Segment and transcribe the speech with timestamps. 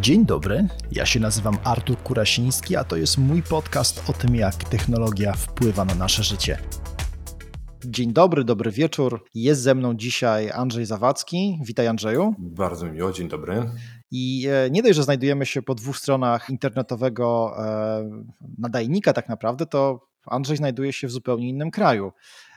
[0.00, 4.54] Dzień dobry, ja się nazywam Artur Kurasiński, a to jest mój podcast o tym, jak
[4.54, 6.58] technologia wpływa na nasze życie.
[7.84, 9.24] Dzień dobry, dobry wieczór.
[9.34, 11.58] Jest ze mną dzisiaj Andrzej Zawadzki.
[11.64, 12.34] Witaj Andrzeju.
[12.38, 13.70] Bardzo mi miło, dzień dobry.
[14.10, 18.24] I e, nie dość, że znajdujemy się po dwóch stronach internetowego e,
[18.58, 22.12] nadajnika tak naprawdę, to Andrzej znajduje się w zupełnie innym kraju.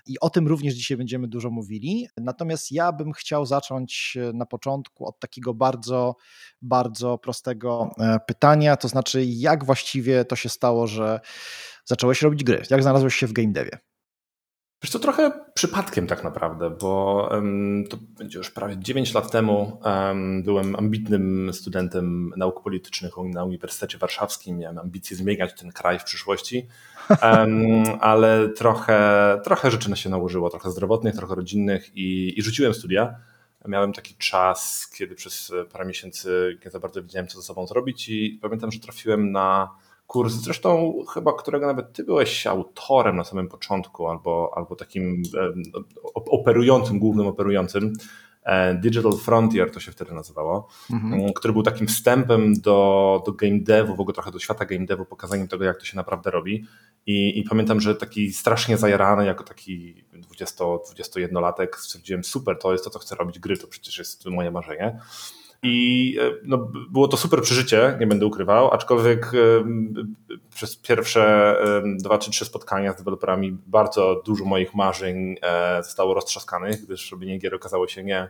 [0.05, 2.07] I o tym również dzisiaj będziemy dużo mówili.
[2.17, 6.15] Natomiast ja bym chciał zacząć e, na początku od takiego bardzo,
[6.61, 7.89] bardzo prostego
[8.27, 11.19] pytania, to znaczy jak właściwie to się stało, że
[11.85, 12.63] zacząłeś robić gry?
[12.69, 13.92] Jak znalazłeś się w game devie?
[14.83, 19.79] Wiesz to trochę przypadkiem tak naprawdę, bo um, to będzie już prawie 9 lat temu.
[19.85, 24.57] Um, byłem ambitnym studentem nauk politycznych na Uniwersytecie Warszawskim.
[24.57, 26.67] Miałem ambicje zmieniać ten kraj w przyszłości,
[27.09, 33.15] um, ale trochę, trochę rzeczy się nałożyło, trochę zdrowotnych, trochę rodzinnych i, i rzuciłem studia.
[33.67, 38.09] Miałem taki czas, kiedy przez parę miesięcy nie za bardzo wiedziałem, co ze sobą zrobić
[38.09, 39.69] i pamiętam, że trafiłem na
[40.13, 45.23] kurs, zresztą chyba którego nawet ty byłeś autorem na samym początku, albo, albo takim
[46.13, 47.93] operującym, głównym operującym.
[48.43, 51.33] E, Digital Frontier to się wtedy nazywało, mhm.
[51.33, 55.05] Który był takim wstępem do, do game devu, w ogóle trochę do świata game devu,
[55.05, 56.65] pokazaniem tego, jak to się naprawdę robi.
[57.05, 60.03] I, i pamiętam, że taki strasznie zajarany, jako taki
[60.37, 64.99] 20-21-latek, stwierdziłem, super, to jest to, co chcę robić, gry, to przecież jest moje marzenie.
[65.63, 66.57] I e, no,
[66.89, 69.63] było to super przeżycie, nie będę ukrywał, aczkolwiek e,
[70.55, 71.55] przez pierwsze
[71.99, 77.37] dwa czy trzy spotkania z deweloperami bardzo dużo moich marzeń e, zostało roztrzaskanych, gdyż robienie
[77.37, 78.29] gier okazało się nie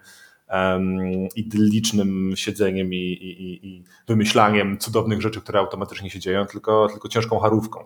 [1.36, 7.40] idyllicznym siedzeniem i, i, i, wymyślaniem cudownych rzeczy, które automatycznie się dzieją, tylko, tylko ciężką
[7.40, 7.86] harówką.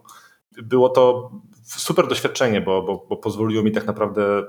[0.64, 1.32] Było to
[1.64, 4.44] super doświadczenie, bo, bo, bo pozwoliło mi tak naprawdę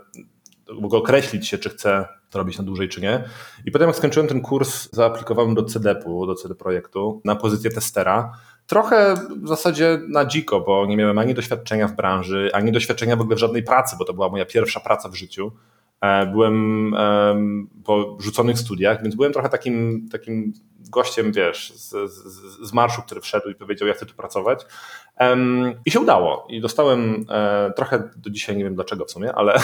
[0.81, 3.25] mogę określić się, czy chcę to robić na dłużej, czy nie.
[3.65, 8.33] I potem jak skończyłem ten kurs, zaaplikowałem do CDP-u, do CD Projektu na pozycję testera.
[8.67, 13.21] Trochę w zasadzie na dziko, bo nie miałem ani doświadczenia w branży, ani doświadczenia w
[13.21, 15.53] ogóle w żadnej pracy, bo to była moja pierwsza praca w życiu.
[16.01, 16.95] E, byłem
[17.85, 23.21] po rzuconych studiach, więc byłem trochę takim, takim gościem, wiesz, z, z, z marszu, który
[23.21, 24.67] wszedł i powiedział, ja chcę tu pracować.
[25.85, 26.47] I się udało.
[26.49, 29.55] I dostałem e, trochę do dzisiaj, nie wiem dlaczego w sumie, ale,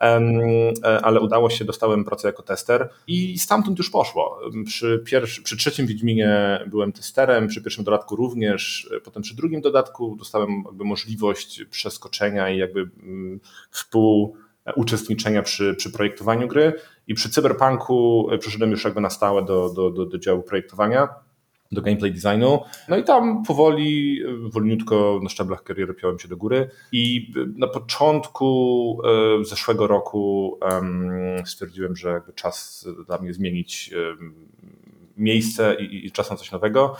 [0.00, 4.40] e, ale udało się, dostałem pracę jako tester i stamtąd już poszło.
[4.66, 10.16] Przy, pierwszy, przy trzecim Wiedźminie byłem testerem, przy pierwszym dodatku również, potem przy drugim dodatku
[10.18, 13.40] dostałem jakby możliwość przeskoczenia i jakby mm,
[14.76, 16.72] uczestniczenia przy, przy projektowaniu gry
[17.06, 21.08] i przy Cyberpunku przeszedłem już jakby na stałe do, do, do, do działu projektowania
[21.72, 22.60] do gameplay designu.
[22.88, 28.98] No i tam powoli, wolniutko na szczeblach kariery piąłem się do góry i na początku
[29.40, 30.58] e, zeszłego roku
[31.44, 33.90] stwierdziłem, że jakby czas dla mnie zmienić
[35.16, 36.96] miejsce i, i czas na coś nowego.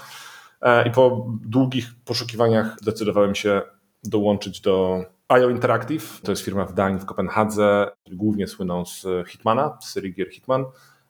[0.62, 3.62] E, I po długich poszukiwaniach zdecydowałem się
[4.04, 6.20] dołączyć do IO Interactive.
[6.20, 7.90] To jest firma w Danii, w Kopenhadze.
[8.12, 10.64] Głównie słyną z Hitmana, z serii gier Hitman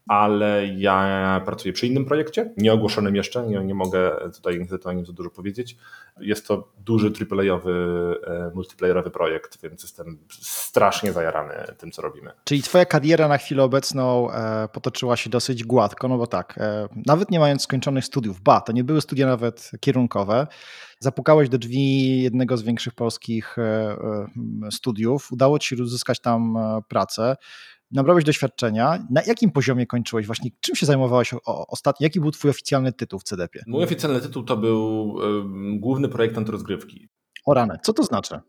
[0.07, 5.07] ale ja pracuję przy innym projekcie, nieogłoszonym jeszcze, nie, nie mogę tutaj niestety o nim
[5.07, 5.77] za dużo powiedzieć.
[6.21, 7.73] Jest to duży AAA-owy,
[8.27, 12.31] e, multiplayerowy projekt, więc jestem strasznie zajarany tym, co robimy.
[12.45, 16.89] Czyli twoja kariera na chwilę obecną e, potoczyła się dosyć gładko, no bo tak, e,
[17.07, 20.47] nawet nie mając skończonych studiów, ba, to nie były studia nawet kierunkowe,
[20.99, 23.57] zapukałeś do drzwi jednego z większych polskich
[24.71, 26.59] studiów, udało ci się uzyskać tam
[26.89, 27.37] pracę
[27.93, 29.07] nabrałeś doświadczenia.
[29.11, 30.51] Na jakim poziomie kończyłeś właśnie?
[30.61, 32.05] Czym się zajmowałeś ostatnio?
[32.05, 33.59] Jaki był twój oficjalny tytuł w CDP?
[33.67, 35.17] Mój oficjalny tytuł to był
[35.79, 37.09] główny projektant rozgrywki.
[37.45, 38.41] O rany, co to znaczy?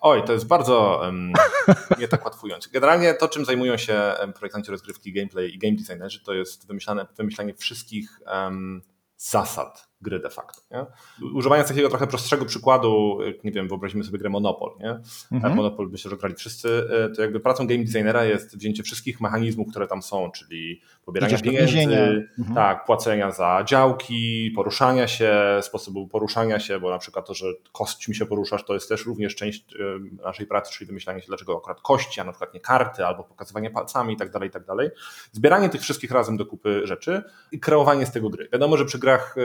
[0.00, 1.32] Oj, to jest bardzo um,
[2.00, 2.70] nie tak łatwujące.
[2.70, 7.54] Generalnie to, czym zajmują się projektanci rozgrywki, gameplay i game designerzy, to jest wymyślane, wymyślanie
[7.54, 8.82] wszystkich um,
[9.16, 10.60] zasad gry de facto.
[10.70, 10.86] Nie?
[11.34, 14.70] Używając takiego trochę prostszego przykładu, nie wiem, wyobrazimy sobie grę Monopol.
[14.80, 15.00] Nie?
[15.32, 15.54] Mhm.
[15.56, 19.70] Monopol myślę, że grali wszyscy, e, to jakby pracą game designera jest wzięcie wszystkich mechanizmów,
[19.70, 22.54] które tam są, czyli pobierania pieniędzy, mhm.
[22.54, 28.14] tak, płacenia za działki, poruszania się, sposobu poruszania się, bo na przykład to, że kośćmi
[28.14, 29.78] się poruszasz, to jest też również część e,
[30.24, 33.70] naszej pracy, czyli wymyślanie się, dlaczego akurat kości, a na przykład nie karty, albo pokazywanie
[33.70, 34.90] palcami i tak dalej, i tak dalej.
[35.32, 37.22] Zbieranie tych wszystkich razem do kupy rzeczy
[37.52, 38.48] i kreowanie z tego gry.
[38.52, 39.36] Wiadomo, że przy grach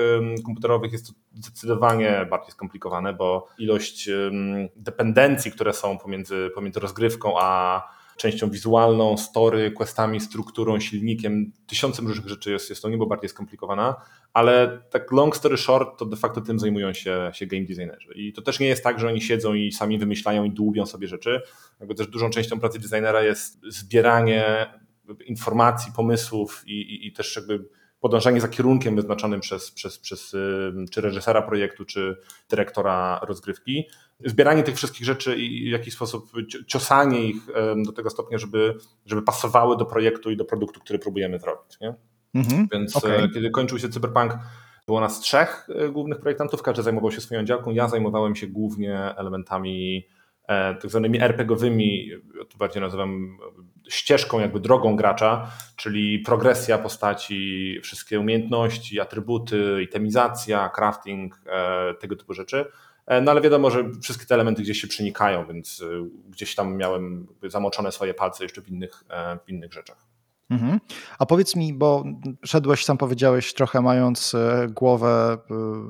[0.51, 4.09] komputerowych jest to zdecydowanie bardziej skomplikowane, bo ilość
[4.75, 7.83] dependencji, które są pomiędzy, pomiędzy rozgrywką a
[8.18, 13.95] częścią wizualną, story, questami, strukturą, silnikiem, tysiącem różnych rzeczy jest, jest to niebo bardziej skomplikowana,
[14.33, 18.13] ale tak long story short, to de facto tym zajmują się, się game designerzy.
[18.15, 21.07] I to też nie jest tak, że oni siedzą i sami wymyślają i dłubią sobie
[21.07, 21.42] rzeczy.
[21.80, 24.68] Jakby też dużą częścią pracy designera jest zbieranie
[25.25, 27.65] informacji, pomysłów i, i, i też jakby
[28.01, 30.36] podążanie za kierunkiem wyznaczonym przez, przez, przez
[30.92, 32.18] czy reżysera projektu, czy
[32.50, 33.88] dyrektora rozgrywki.
[34.25, 36.31] Zbieranie tych wszystkich rzeczy i w jakiś sposób
[36.68, 37.38] ciosanie ich
[37.86, 41.80] do tego stopnia, żeby, żeby pasowały do projektu i do produktu, który próbujemy zrobić.
[41.81, 41.95] Nie?
[42.33, 43.30] Mhm, Więc okay.
[43.33, 44.38] kiedy kończył się Cyberpunk,
[44.88, 47.71] było nas trzech głównych projektantów, każdy zajmował się swoją działką.
[47.71, 50.20] Ja zajmowałem się głównie elementami E,
[50.81, 53.38] tak zwanymi RPGowymi, ja to bardziej nazywam
[53.89, 62.33] ścieżką, jakby drogą gracza, czyli progresja postaci, wszystkie umiejętności, atrybuty, itemizacja, crafting, e, tego typu
[62.33, 62.65] rzeczy.
[63.06, 65.83] E, no ale wiadomo, że wszystkie te elementy gdzieś się przenikają, więc
[66.30, 69.04] gdzieś tam miałem zamoczone swoje palce jeszcze w innych,
[69.45, 70.07] w innych rzeczach.
[70.50, 70.80] Mhm.
[71.19, 72.04] A powiedz mi, bo
[72.45, 74.36] szedłeś, sam powiedziałeś, trochę mając
[74.69, 75.38] głowę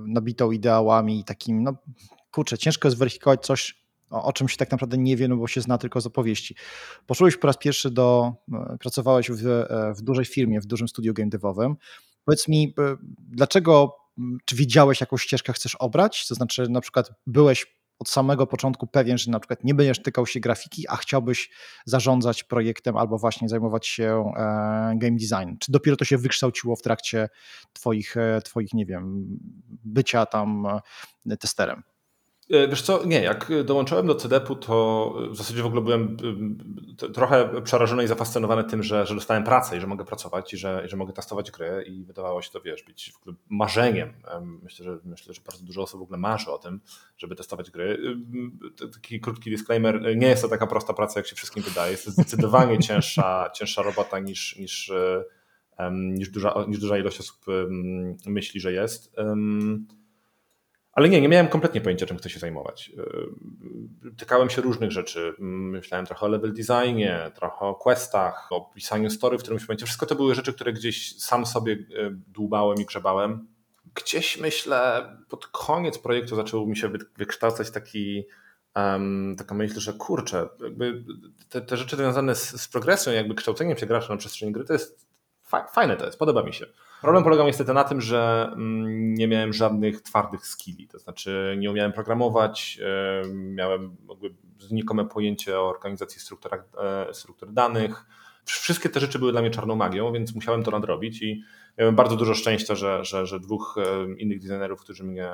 [0.07, 1.73] nabitą ideałami takim, no
[2.31, 3.80] kurczę, ciężko zweryfikować coś,
[4.11, 6.55] o, o czym się tak naprawdę nie wie, no bo się zna tylko z opowieści.
[7.05, 11.13] Poszłeś po raz pierwszy do, e, pracowałeś w, e, w dużej firmie, w dużym studiu
[11.13, 11.75] game devowym.
[12.25, 13.95] Powiedz mi, e, dlaczego,
[14.45, 16.27] czy wiedziałeś, jaką ścieżkę chcesz obrać?
[16.27, 20.25] To znaczy, na przykład byłeś od samego początku pewien, że na przykład nie będziesz tykał
[20.25, 21.49] się grafiki, a chciałbyś
[21.85, 24.31] zarządzać projektem albo właśnie zajmować się
[24.95, 25.57] game design?
[25.59, 27.29] Czy dopiero to się wykształciło w trakcie
[27.73, 29.25] twoich, twoich nie wiem,
[29.83, 30.67] bycia tam
[31.39, 31.83] testerem?
[32.51, 36.17] E, wiesz co, nie, jak dołączyłem do CDP-u, to w zasadzie w ogóle byłem
[37.13, 40.87] trochę przerażony i zafascynowany tym, że, że dostałem pracę i że mogę pracować i że,
[40.89, 43.13] że mogę testować gry i wydawało się to, wiesz, być
[43.49, 44.13] marzeniem.
[44.63, 46.79] Myślę że, myślę, że bardzo dużo osób w ogóle marzy o tym,
[47.17, 48.17] żeby testować gry.
[48.93, 51.91] Taki krótki disclaimer, nie jest to taka prosta praca, jak się wszystkim wydaje.
[51.91, 54.91] Jest to zdecydowanie cięższa, cięższa robota niż, niż,
[55.91, 57.45] niż, duża, niż duża ilość osób
[58.25, 59.15] myśli, że jest.
[60.93, 62.89] Ale nie, nie miałem kompletnie pojęcia, czym chcę się zajmować.
[62.89, 65.33] Yy, tykałem się różnych rzeczy.
[65.39, 69.85] Myślałem trochę o level designie, trochę o questach, o pisaniu story w którymś momencie.
[69.85, 73.47] Wszystko to były rzeczy, które gdzieś sam sobie yy, dłubałem i grzebałem.
[73.95, 78.23] Gdzieś myślę, pod koniec projektu zaczął mi się wykształcać taki,
[78.75, 80.49] um, taka myśl, że kurczę,
[81.49, 84.73] te, te rzeczy związane z, z progresją, jakby kształceniem się gracza na przestrzeni gry, to
[84.73, 85.10] jest
[85.71, 86.65] fajne, to jest, podoba mi się.
[87.01, 91.71] Problem polegał niestety na tym, że mm, nie miałem żadnych twardych skilli, to znaczy nie
[91.71, 92.79] umiałem programować,
[93.33, 93.97] miałem
[94.59, 96.21] znikome pojęcie o organizacji
[96.77, 98.05] e, struktur danych.
[98.45, 101.43] Wszystkie te rzeczy były dla mnie czarną magią, więc musiałem to nadrobić i
[101.77, 103.75] miałem bardzo dużo szczęścia, że, że, że dwóch
[104.17, 105.29] innych designerów, którzy mnie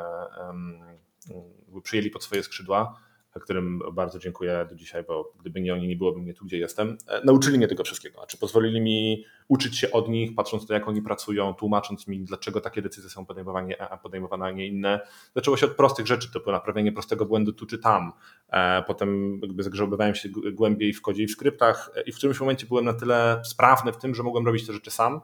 [1.84, 3.00] przyjęli pod swoje skrzydła,
[3.40, 6.98] którym bardzo dziękuję do dzisiaj, bo gdyby nie oni, nie byłoby mnie tu, gdzie jestem.
[7.08, 10.88] E, nauczyli mnie tego wszystkiego, znaczy pozwolili mi uczyć się od nich, patrząc to, jak
[10.88, 15.00] oni pracują, tłumacząc mi, dlaczego takie decyzje są podejmowane, a podejmowane, a nie inne.
[15.36, 18.12] Zaczęło się od prostych rzeczy, typu naprawienie prostego błędu tu czy tam.
[18.50, 22.40] E, potem jakby zagrzebywałem się głębiej w kodzie i w skryptach e, i w którymś
[22.40, 25.22] momencie byłem na tyle sprawny w tym, że mogłem robić te rzeczy sam,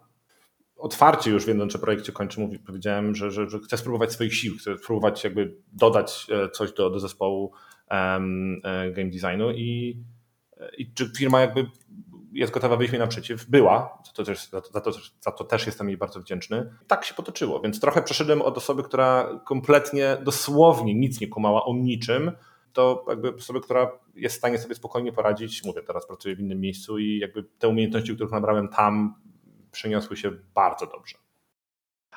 [0.78, 4.56] otwarcie już wiedząc, że projekcie kończy, mówi, powiedziałem, że, że, że, chcę spróbować swoich sił,
[4.58, 7.73] chcę spróbować jakby dodać coś do, do zespołu E,
[8.96, 9.98] game designu i,
[10.78, 11.66] i czy firma jakby
[12.34, 13.50] jest gotowa wyjść mi naprzeciw.
[13.50, 14.92] Była, za to, też, za, to,
[15.22, 16.74] za to też jestem jej bardzo wdzięczny.
[16.88, 21.74] Tak się potoczyło, więc trochę przeszedłem od osoby, która kompletnie, dosłownie nic nie kumała o
[21.74, 22.32] niczym,
[22.74, 25.64] do jakby osoby, która jest w stanie sobie spokojnie poradzić.
[25.64, 29.16] Mówię, teraz pracuję w innym miejscu i jakby te umiejętności, których nabrałem tam,
[29.72, 31.18] przeniosły się bardzo dobrze.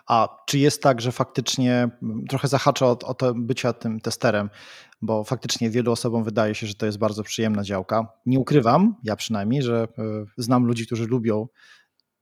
[0.07, 1.89] A czy jest tak, że faktycznie
[2.29, 4.51] trochę zahacza o, o to bycia tym testerem,
[5.03, 8.13] bo faktycznie wielu osobom wydaje się, że to jest bardzo przyjemna działka.
[8.27, 10.03] Nie ukrywam, ja przynajmniej, że e,
[10.37, 11.47] znam ludzi, którzy lubią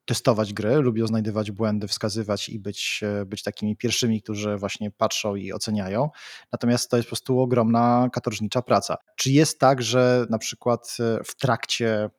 [0.05, 5.35] testować gry, lubią znajdywać błędy, wskazywać i być, e, być takimi pierwszymi, którzy właśnie patrzą
[5.35, 6.11] i oceniają.
[6.53, 8.97] Natomiast to jest po prostu ogromna katorżnicza praca.
[9.17, 12.11] Czy jest tak, że na przykład e, w trakcie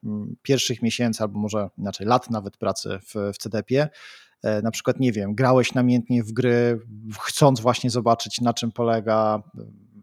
[0.41, 3.89] pierwszych miesięcy, albo może inaczej lat nawet pracy w, w CDP-ie,
[4.63, 6.79] na przykład, nie wiem, grałeś namiętnie w gry,
[7.21, 9.43] chcąc właśnie zobaczyć, na czym polega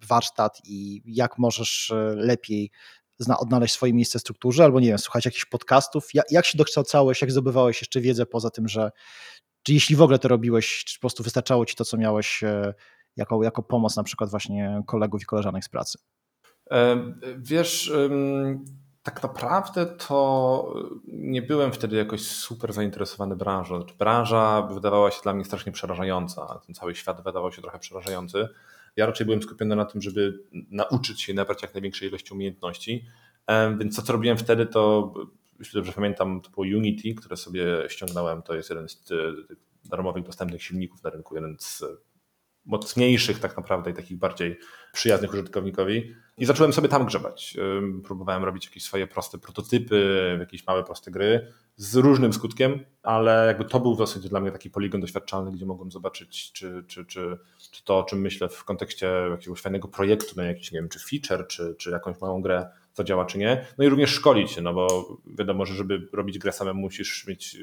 [0.07, 2.71] warsztat i jak możesz e, lepiej
[3.39, 6.15] odnaleźć swoje miejsce w strukturze, albo nie wiem, słuchać jakichś podcastów.
[6.15, 8.91] Jak, jak się dokształcałeś, jak zdobywałeś jeszcze wiedzę poza tym, że
[9.63, 12.75] czy jeśli w ogóle to robiłeś, czy po prostu wystarczało ci to, co miałeś e,
[13.17, 15.99] jako, jako pomoc na przykład właśnie kolegów i koleżanek z pracy?
[16.71, 16.97] E,
[17.39, 17.93] wiesz,
[19.03, 20.75] tak naprawdę to
[21.07, 23.77] nie byłem wtedy jakoś super zainteresowany branżą.
[23.77, 26.61] Znaczy, branża wydawała się dla mnie strasznie przerażająca.
[26.67, 28.49] Ten cały świat wydawał się trochę przerażający.
[28.97, 33.05] Ja raczej byłem skupiony na tym, żeby nauczyć się nabrać jak największej ilości umiejętności.
[33.79, 35.15] Więc to, co robiłem wtedy, to
[35.59, 38.43] jeśli dobrze pamiętam, to było Unity, które sobie ściągnąłem.
[38.43, 39.05] To jest jeden z
[39.85, 41.85] darmowych dostępnych silników na rynku, jeden z
[42.65, 44.59] mocniejszych tak naprawdę i takich bardziej
[44.93, 46.15] przyjaznych użytkownikowi.
[46.39, 47.57] I zacząłem sobie tam grzebać.
[48.05, 53.65] Próbowałem robić jakieś swoje proste prototypy, jakieś małe proste gry z różnym skutkiem, ale jakby
[53.65, 57.39] to był dosyć dla mnie taki poligon doświadczalny, gdzie mogłem zobaczyć, czy, czy, czy,
[57.71, 60.99] czy to, o czym myślę w kontekście jakiegoś fajnego projektu, no jakiś, nie wiem, czy
[60.99, 63.67] feature, czy, czy jakąś małą grę zadziała, czy nie.
[63.79, 67.57] No i również szkolić się, no bo wiadomo, że żeby robić grę samemu musisz mieć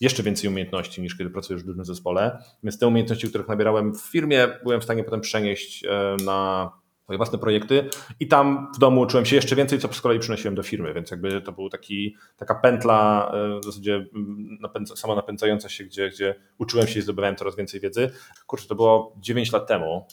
[0.00, 2.38] jeszcze więcej umiejętności niż kiedy pracujesz w dużym zespole.
[2.62, 6.70] Więc te umiejętności, których nabierałem w firmie, byłem w stanie potem przenieść e, na
[7.08, 10.54] moje własne projekty i tam w domu uczyłem się jeszcze więcej, co z kolei przynosiłem
[10.54, 15.14] do firmy, więc jakby to był taki, taka pętla e, w zasadzie mm, napędza, sama
[15.14, 18.10] napędzająca się, gdzie, gdzie uczyłem się i zdobywałem coraz więcej wiedzy.
[18.46, 20.06] Kurczę, to było 9 lat temu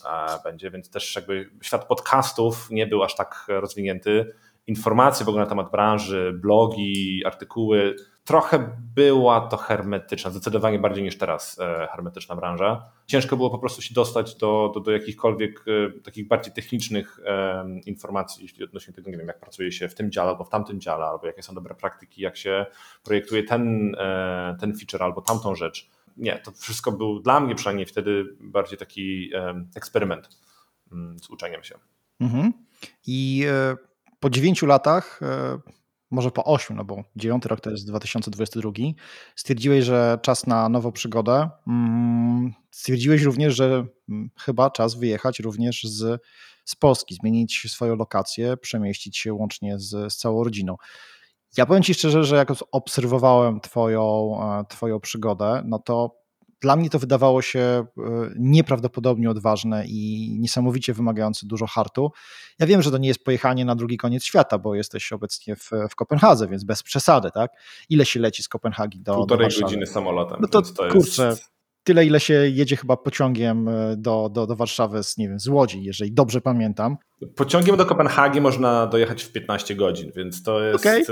[0.43, 4.33] będzie, więc też jakby świat podcastów nie był aż tak rozwinięty.
[4.67, 11.17] Informacje w ogóle na temat branży, blogi, artykuły, trochę była to hermetyczna, zdecydowanie bardziej niż
[11.17, 12.91] teraz e, hermetyczna branża.
[13.07, 17.65] Ciężko było po prostu się dostać do, do, do jakichkolwiek e, takich bardziej technicznych e,
[17.85, 20.81] informacji, jeśli odnośnie tego, nie wiem, jak pracuje się w tym dziale albo w tamtym
[20.81, 22.65] dziale, albo jakie są dobre praktyki, jak się
[23.03, 23.95] projektuje ten,
[24.59, 25.89] ten feature albo tamtą rzecz.
[26.17, 29.31] Nie, to wszystko był dla mnie przynajmniej wtedy bardziej taki
[29.75, 30.29] eksperyment
[30.91, 31.75] mm, z uczeniem się.
[32.19, 32.53] Mhm.
[33.07, 33.45] I
[34.21, 35.19] po dziewięciu latach
[36.11, 38.71] może po 8, no bo dziewiąty rok to jest 2022,
[39.35, 41.49] stwierdziłeś, że czas na nową przygodę.
[41.67, 46.21] Mm, stwierdziłeś również, że mm, chyba czas wyjechać również z,
[46.65, 50.75] z Polski, zmienić swoją lokację, przemieścić się łącznie z, z całą rodziną.
[51.57, 56.20] Ja powiem Ci szczerze, że jak obserwowałem twoją, e, twoją przygodę, no to
[56.61, 57.85] dla mnie to wydawało się e,
[58.39, 62.11] nieprawdopodobnie odważne i niesamowicie wymagające dużo hartu.
[62.59, 65.71] Ja wiem, że to nie jest pojechanie na drugi koniec świata, bo jesteś obecnie w,
[65.89, 67.51] w Kopenhadze, więc bez przesady, tak?
[67.89, 70.37] Ile się leci z Kopenhagi do Półtorej do godziny samolotem.
[70.41, 71.51] No to, to kurczę, jest
[71.83, 75.47] tyle, ile się jedzie chyba pociągiem e, do, do, do Warszawy z, nie wiem, z
[75.47, 76.97] Łodzi, jeżeli dobrze pamiętam.
[77.35, 81.03] Pociągiem do Kopenhagi można dojechać w 15 godzin, więc to jest okay.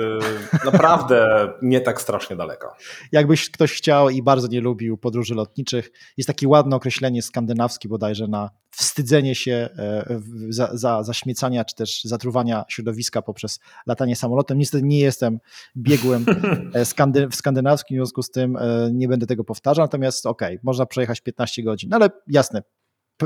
[0.66, 2.74] naprawdę nie tak strasznie daleko.
[3.12, 8.28] Jakbyś ktoś chciał i bardzo nie lubił podróży lotniczych, jest takie ładne określenie skandynawskie bodajże
[8.28, 14.58] na wstydzenie się e, za, za, za śmiecania czy też zatruwania środowiska poprzez latanie samolotem.
[14.58, 15.40] Niestety nie jestem
[15.78, 16.26] biegłym
[16.74, 18.58] e, skandy, w skandynawskim, w związku z tym
[18.92, 22.64] nie będę tego powtarzał, natomiast okej, okay, można przejechać 15 godzin, no ale jasne,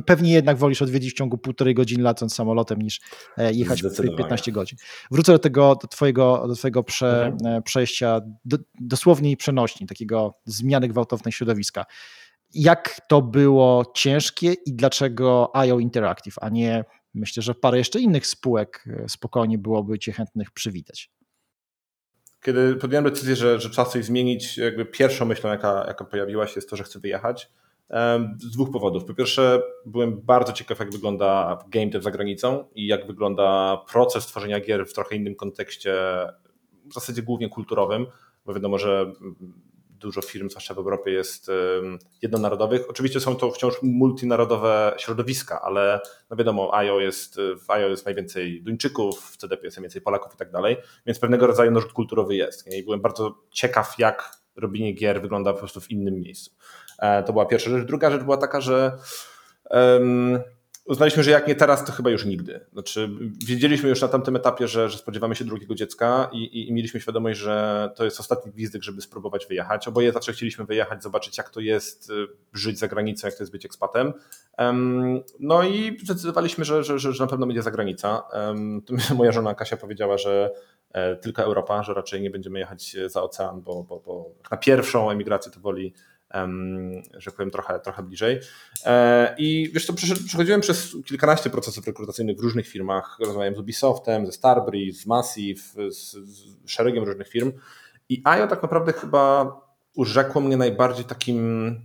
[0.01, 3.01] pewnie jednak wolisz odwiedzić w ciągu półtorej godziny lecąc samolotem niż
[3.37, 3.83] e, jechać
[4.17, 4.77] 15 godzin.
[5.11, 7.55] Wrócę do tego, do twojego, do twojego prze, mhm.
[7.57, 11.85] E, przejścia do, dosłownie i przenośni, takiego zmiany gwałtownej środowiska.
[12.53, 16.83] Jak to było ciężkie i dlaczego IO Interactive, a nie
[17.13, 21.11] myślę, że parę jeszcze innych spółek e, spokojnie byłoby cię chętnych przywitać?
[22.43, 26.53] Kiedy podjąłem decyzję, że, że czas coś zmienić, jakby pierwszą myślą, jaka, jaka pojawiła się,
[26.55, 27.49] jest to, że chcę wyjechać.
[28.37, 29.05] Z dwóch powodów.
[29.05, 34.25] Po pierwsze, byłem bardzo ciekaw, jak wygląda game dev za granicą i jak wygląda proces
[34.25, 35.95] tworzenia gier w trochę innym kontekście,
[36.85, 38.05] w zasadzie głównie kulturowym,
[38.45, 39.13] bo wiadomo, że
[39.89, 41.51] dużo firm, zwłaszcza w Europie, jest
[42.21, 42.89] jednonarodowych.
[42.89, 48.63] Oczywiście są to wciąż multinarodowe środowiska, ale no wiadomo, IO jest, w IO jest najwięcej
[48.63, 52.73] Duńczyków, w CDP jest najwięcej Polaków i tak dalej, więc pewnego rodzaju narzut kulturowy jest.
[52.73, 56.51] I byłem bardzo ciekaw, jak robienie gier wygląda po prostu w innym miejscu.
[56.99, 57.87] E, to była pierwsza rzecz.
[57.87, 58.97] Druga rzecz była taka, że
[59.69, 60.39] um,
[60.85, 62.65] uznaliśmy, że jak nie teraz, to chyba już nigdy.
[62.73, 63.09] Znaczy,
[63.45, 66.99] wiedzieliśmy już na tamtym etapie, że, że spodziewamy się drugiego dziecka i, i, i, mieliśmy
[66.99, 69.87] świadomość, że to jest ostatni gwizdek, żeby spróbować wyjechać.
[69.87, 72.13] Oboje zawsze chcieliśmy wyjechać, zobaczyć jak to jest y,
[72.53, 74.13] żyć za granicą, jak to jest być ekspatem.
[74.57, 78.23] Um, no i zdecydowaliśmy, że, że, że, na pewno będzie zagranica.
[78.33, 78.81] Um,
[79.17, 80.51] moja żona Kasia powiedziała, że
[80.91, 85.11] e, tylko Europa, że raczej nie będziemy jechać za ocean, bo, bo, bo na pierwszą
[85.11, 85.93] emigrację to woli
[87.17, 88.39] że powiem, trochę, trochę bliżej.
[88.85, 89.93] E, I wiesz co,
[90.27, 93.17] przechodziłem przez kilkanaście procesów rekrutacyjnych w różnych firmach.
[93.19, 97.51] Rozmawiałem z Ubisoftem, ze Starbreeze, z Massive, z, z szeregiem różnych firm.
[98.09, 99.55] I IO tak naprawdę chyba
[99.95, 101.79] urzekło mnie najbardziej takim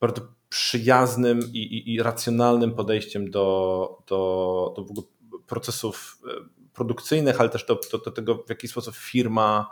[0.00, 5.02] bardzo przyjaznym i, i, i racjonalnym podejściem do, do, do
[5.46, 6.30] procesów e,
[6.74, 9.66] produkcyjnych, ale też do, do, do tego, w jaki sposób firma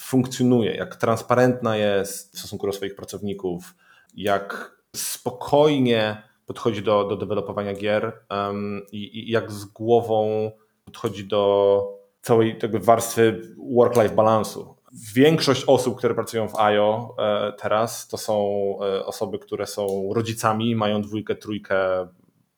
[0.00, 3.74] funkcjonuje, jak transparentna jest w stosunku do swoich pracowników,
[4.14, 10.50] jak spokojnie podchodzi do, do dewelopowania gier um, i, i, jak z głową
[10.84, 11.82] podchodzi do
[12.22, 13.40] całej tego warstwy
[13.76, 14.74] work-life balansu.
[15.14, 18.34] Większość osób, które pracują w IO e, teraz, to są
[18.82, 22.08] e, osoby, które są rodzicami, mają dwójkę, trójkę,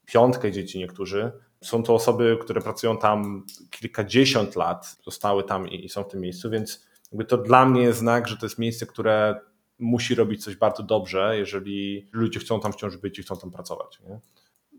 [0.06, 1.32] piątkę dzieci niektórzy.
[1.64, 6.50] Są to osoby, które pracują tam kilkadziesiąt lat, zostały tam i są w tym miejscu,
[6.50, 9.40] więc jakby to dla mnie jest znak, że to jest miejsce, które
[9.78, 14.00] musi robić coś bardzo dobrze, jeżeli ludzie chcą tam wciąż być i chcą tam pracować.
[14.00, 14.20] Nie?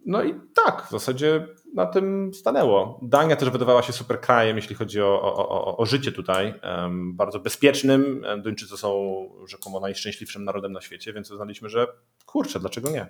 [0.06, 0.36] No i
[0.66, 3.00] tak, w zasadzie na tym stanęło.
[3.02, 6.54] Dania też wydawała się super krajem, jeśli chodzi o, o, o, o życie tutaj.
[6.64, 8.26] Um, bardzo bezpiecznym.
[8.44, 11.88] Duńczycy są rzekomo najszczęśliwszym narodem na świecie, więc uznaliśmy, że
[12.26, 13.08] kurczę, dlaczego nie?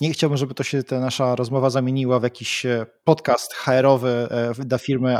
[0.00, 4.52] Nie chciałbym, żeby to się ta nasza rozmowa zamieniła w jakiś e, podcast HR-owy e,
[4.58, 5.18] dla firmy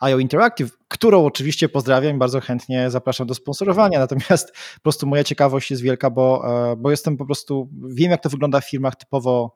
[0.00, 3.98] IO Interactive, którą oczywiście pozdrawiam i bardzo chętnie zapraszam do sponsorowania.
[3.98, 6.42] Natomiast po prostu moja ciekawość jest wielka, bo,
[6.72, 9.52] e, bo jestem po prostu, wiem jak to wygląda w firmach typowo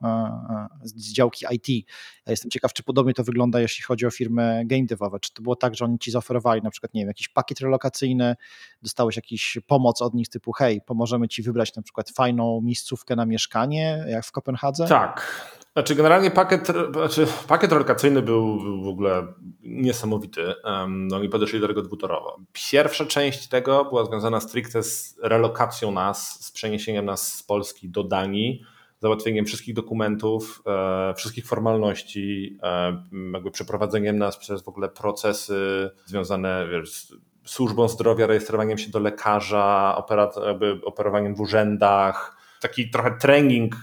[0.83, 1.87] z działki IT.
[2.25, 5.19] Ja jestem ciekaw, czy podobnie to wygląda, jeśli chodzi o firmy game devowe.
[5.19, 8.35] Czy to było tak, że oni ci zaoferowali na przykład, nie wiem, jakiś pakiet relokacyjny,
[8.81, 13.25] dostałeś jakiś pomoc od nich typu, hej, pomożemy ci wybrać na przykład fajną miejscówkę na
[13.25, 14.87] mieszkanie, jak w Kopenhadze?
[14.87, 15.47] Tak.
[15.73, 19.27] Znaczy generalnie pakiet, znaczy pakiet relokacyjny był, był w ogóle
[19.63, 20.53] niesamowity.
[20.87, 22.37] No i podeszli do tego dwutorowo.
[22.53, 28.03] Pierwsza część tego była związana stricte z relokacją nas, z przeniesieniem nas z Polski do
[28.03, 28.63] Danii
[29.03, 33.03] załatwieniem wszystkich dokumentów, e, wszystkich formalności, e,
[33.33, 37.13] jakby przeprowadzeniem nas przez w ogóle procesy związane wiesz, z
[37.45, 40.03] służbą zdrowia, rejestrowaniem się do lekarza,
[40.45, 43.75] jakby operowaniem w urzędach, taki trochę training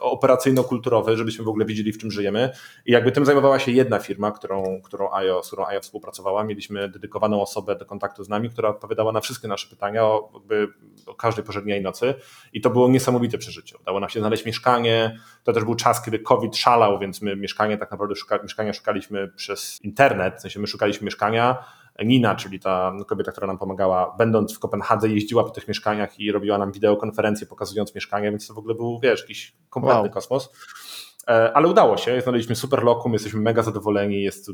[0.00, 2.50] operacyjno-kulturowy, żebyśmy w ogóle wiedzieli, w czym żyjemy.
[2.86, 6.44] I jakby tym zajmowała się jedna firma, którą, którą AIO, z którą AIO współpracowała.
[6.44, 10.68] Mieliśmy dedykowaną osobę do kontaktu z nami, która odpowiadała na wszystkie nasze pytania o, jakby,
[11.06, 12.14] o każdej porze dnia i nocy.
[12.52, 13.78] I to było niesamowite przeżycie.
[13.78, 15.18] Udało nam się znaleźć mieszkanie.
[15.44, 19.28] To też był czas, kiedy COVID szalał, więc my mieszkanie tak naprawdę szuka, mieszkania szukaliśmy
[19.28, 20.34] przez internet.
[20.38, 21.64] W sensie my szukaliśmy mieszkania
[22.04, 26.32] Nina, czyli ta kobieta, która nam pomagała, będąc w Kopenhadze, jeździła po tych mieszkaniach i
[26.32, 30.10] robiła nam wideokonferencje pokazując mieszkanie, więc to w ogóle był, wiesz, jakiś kompletny wow.
[30.10, 30.50] kosmos.
[31.28, 34.50] E, ale udało się, znaleźliśmy super lokum, jesteśmy mega zadowoleni, jest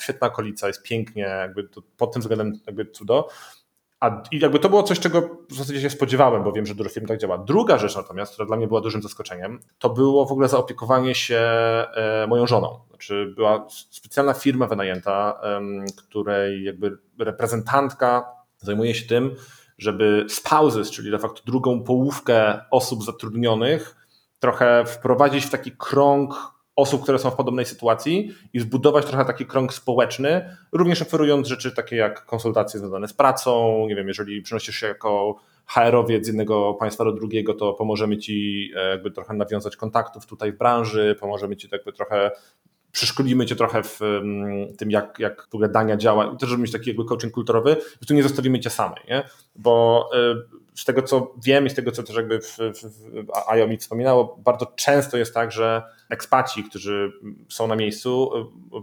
[0.00, 3.28] świetna okolica, jest pięknie, jakby pod tym względem jakby cudo.
[4.04, 6.90] A i jakby to było coś, czego w zasadzie się spodziewałem, bo wiem, że dużo
[6.90, 7.38] firm tak działa.
[7.38, 11.38] Druga rzecz natomiast, która dla mnie była dużym zaskoczeniem, to było w ogóle zaopiekowanie się
[11.38, 12.80] e, moją żoną.
[12.88, 15.40] Znaczy była specjalna firma wynajęta,
[15.96, 18.24] której jakby reprezentantka
[18.58, 19.34] zajmuje się tym,
[19.78, 23.96] żeby spouses, czyli de facto drugą połówkę osób zatrudnionych,
[24.40, 29.46] trochę wprowadzić w taki krąg osób, które są w podobnej sytuacji i zbudować trochę taki
[29.46, 34.76] krąg społeczny, również oferując rzeczy takie jak konsultacje związane z pracą, nie wiem, jeżeli przynosisz
[34.76, 39.76] się jako HR-owiec z jednego państwa do drugiego, to pomożemy ci e, jakby trochę nawiązać
[39.76, 42.30] kontaktów tutaj w branży, pomożemy ci jakby trochę
[42.92, 44.00] przeszkolimy cię trochę w
[44.78, 48.06] tym, jak, jak w ogóle dania działa, też żeby mieć taki jakby coaching kulturowy, że
[48.08, 49.22] tu nie zostawimy cię samej, nie?
[49.56, 52.58] bo y, z tego co wiem i z tego co też jakby w,
[53.46, 57.12] AIO mi wspominało, bardzo często jest tak, że ekspaci, którzy
[57.48, 58.30] są na miejscu,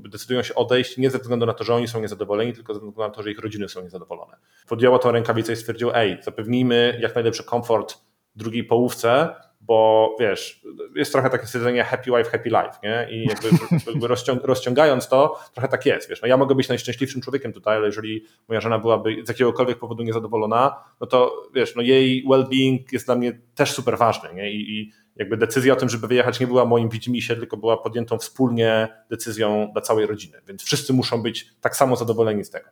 [0.06, 2.80] y, decydują się odejść nie ze względu na to, że oni są niezadowoleni, tylko ze
[2.80, 4.38] względu na to, że ich rodziny są niezadowolone.
[4.68, 7.98] Podjęła tą rękawicę i stwierdził, ej, zapewnijmy jak najlepszy komfort
[8.36, 9.36] drugiej połówce,
[9.72, 10.62] bo wiesz,
[10.96, 13.08] jest trochę takie stwierdzenie happy wife, happy life, nie?
[13.12, 13.50] I jakby,
[13.92, 14.08] jakby
[14.44, 18.26] rozciągając to, trochę tak jest, wiesz, no ja mogę być najszczęśliwszym człowiekiem tutaj, ale jeżeli
[18.48, 23.16] moja żona byłaby z jakiegokolwiek powodu niezadowolona, no to wiesz, no jej well-being jest dla
[23.16, 24.52] mnie też super ważny, nie?
[24.52, 28.18] I, i jakby decyzja o tym, żeby wyjechać nie była moim widzimisię, tylko była podjętą
[28.18, 32.70] wspólnie decyzją dla całej rodziny, więc wszyscy muszą być tak samo zadowoleni z tego.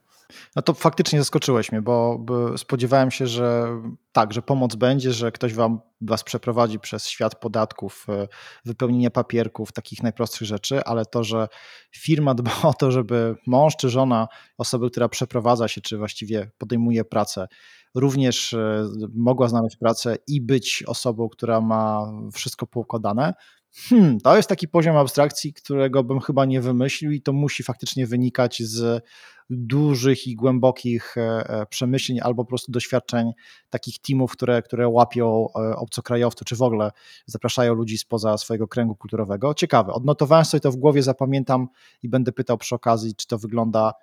[0.56, 2.26] No to faktycznie zaskoczyłeś mnie, bo
[2.58, 3.68] spodziewałem się, że
[4.12, 8.28] tak, że pomoc będzie, że ktoś wam, was przeprowadzi przez świat podatków, e,
[8.66, 11.48] wypełnienie papierków, takich najprostszych rzeczy, ale to, że
[11.96, 17.06] firma dba o to, żeby mąż czy żona osoby, która przeprowadza się, czy właściwie podejmuje
[17.06, 17.48] pracę,
[17.96, 23.34] również e, mogła znaleźć pracę i być osobą, która ma wszystko poukładane,
[23.74, 28.08] Hmm, to jest taki poziom abstrakcji, którego bym chyba nie wymyślił, i to musi faktycznie
[28.08, 29.04] wynikać z
[29.50, 33.32] dużych i głębokich e, e, przemyśleń albo po prostu doświadczeń
[33.70, 36.92] takich teamów, które, które łapią obcokrajowców, czy w ogóle
[37.26, 39.54] zapraszają ludzi spoza swojego kręgu kulturowego.
[39.54, 41.68] Ciekawe, odnotowałem sobie to w głowie, zapamiętam
[42.04, 43.94] i będę pytał przy okazji, czy to wygląda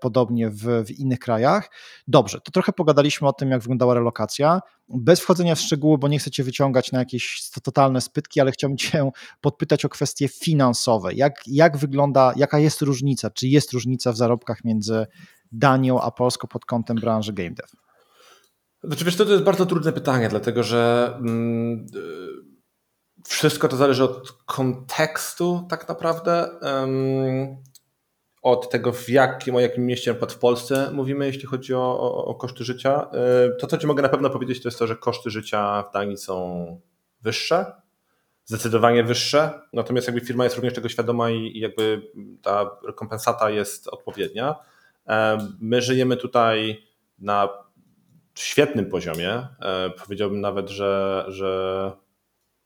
[0.00, 1.70] podobnie w, w, innych krajach.
[2.08, 4.60] Dobrze, to trochę pogadaliśmy o tym, jak wyglądała relokacja.
[4.88, 8.76] Bez wchodzenia w szczegóły, bo nie chcę Cię wyciągać na jakieś totalne spytki, ale chciałbym
[8.88, 11.14] Cię podpytać o kwestie finansowe.
[11.14, 15.06] Jak, jak wygląda, jaka jest różnica, czy jest różnica w zarobkach między
[15.52, 17.68] Danią a Polską pod kątem branży game dev?
[18.84, 21.86] Znaczy, wiesz, to, to jest bardzo trudne pytanie, dlatego że mm,
[23.26, 26.50] wszystko to zależy od kontekstu tak naprawdę
[28.42, 32.24] od tego, w jakim, o jakim mieście na w Polsce mówimy, jeśli chodzi o, o,
[32.24, 33.10] o, koszty życia.
[33.12, 35.92] E, to, co Ci mogę na pewno powiedzieć, to jest to, że koszty życia w
[35.92, 36.80] Danii są
[37.22, 37.72] wyższe,
[38.44, 42.02] zdecydowanie wyższe, natomiast jakby firma jest również tego świadoma i, i jakby
[42.42, 44.54] ta rekompensata jest odpowiednia.
[45.08, 46.82] E, my żyjemy tutaj
[47.18, 47.48] na
[48.34, 49.30] świetnym poziomie.
[49.30, 51.92] E, powiedziałbym nawet, że, że,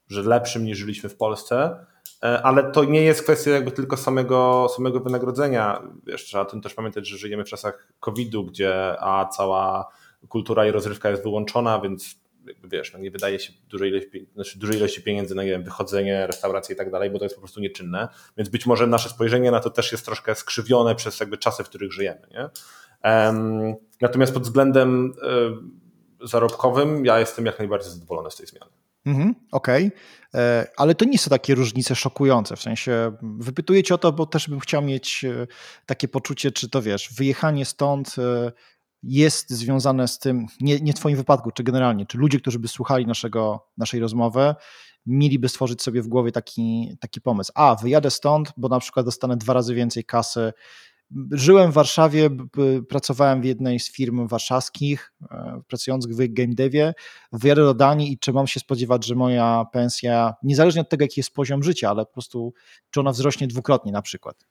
[0.08, 1.86] że lepszym niż żyliśmy w Polsce.
[2.22, 5.82] E, ale to nie jest kwestia jakby tylko samego, samego wynagrodzenia.
[6.06, 9.88] Wiesz, trzeba o tym też pamiętać, że żyjemy w czasach COVID-u, gdzie a cała
[10.28, 12.22] kultura i rozrywka jest wyłączona, więc
[12.64, 16.26] wiesz, no nie wydaje się dużej ilości, znaczy dużej ilości pieniędzy na nie wiem, wychodzenie,
[16.26, 18.08] restauracje i tak dalej, bo to jest po prostu nieczynne.
[18.36, 21.68] Więc być może nasze spojrzenie na to też jest troszkę skrzywione przez jakby czasy, w
[21.68, 22.26] których żyjemy.
[22.30, 22.48] Nie?
[23.10, 25.12] Um, natomiast pod względem
[26.22, 28.70] y, zarobkowym ja jestem jak najbardziej zadowolony z tej zmiany.
[29.06, 29.98] Mhm, Okej, okay.
[30.34, 32.56] E, ale to nie są takie różnice szokujące.
[32.56, 35.46] W sensie wypytuję cię o to, bo też bym chciał mieć e,
[35.86, 38.52] takie poczucie, czy to wiesz, wyjechanie stąd e,
[39.02, 42.68] jest związane z tym, nie, nie w Twoim wypadku, czy generalnie, czy ludzie, którzy by
[42.68, 44.54] słuchali naszego, naszej rozmowy,
[45.06, 47.52] mieliby stworzyć sobie w głowie taki, taki pomysł.
[47.54, 50.52] A, wyjadę stąd, bo na przykład dostanę dwa razy więcej kasy.
[51.30, 52.30] Żyłem w Warszawie,
[52.88, 56.94] pracowałem w jednej z firm warszawskich, e, pracujących w game devie.
[57.32, 61.20] Wyjadę do Danii i czy mam się spodziewać, że moja pensja, niezależnie od tego, jaki
[61.20, 62.54] jest poziom życia, ale po prostu,
[62.90, 64.46] czy ona wzrośnie dwukrotnie na przykład?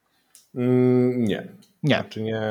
[0.54, 1.56] Mm, nie.
[1.82, 1.96] Nie.
[1.96, 2.42] Znaczy nie,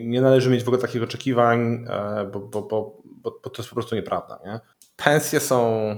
[0.00, 3.74] nie należy mieć w ogóle takich oczekiwań, e, bo, bo, bo, bo, to jest po
[3.74, 4.38] prostu nieprawda.
[4.46, 4.60] Nie?
[4.96, 5.96] Pensje są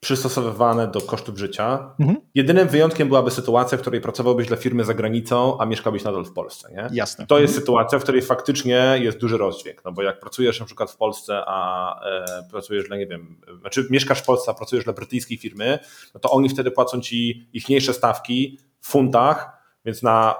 [0.00, 1.94] przystosowywane do kosztów życia.
[2.00, 2.20] Mhm.
[2.34, 6.32] Jedynym wyjątkiem byłaby sytuacja, w której pracowałbyś dla firmy za granicą, a mieszkałbyś nadal w
[6.32, 6.72] Polsce.
[6.72, 6.88] Nie?
[6.92, 7.26] Jasne.
[7.26, 7.62] To jest mhm.
[7.62, 11.42] sytuacja, w której faktycznie jest duży rozdźwięk, no bo jak pracujesz na przykład w Polsce,
[11.46, 15.78] a e, pracujesz dla, nie wiem, znaczy mieszkasz w Polsce, a pracujesz dla brytyjskiej firmy,
[16.14, 19.50] no to oni wtedy płacą ci ichniejsze stawki w funtach,
[19.84, 20.34] więc na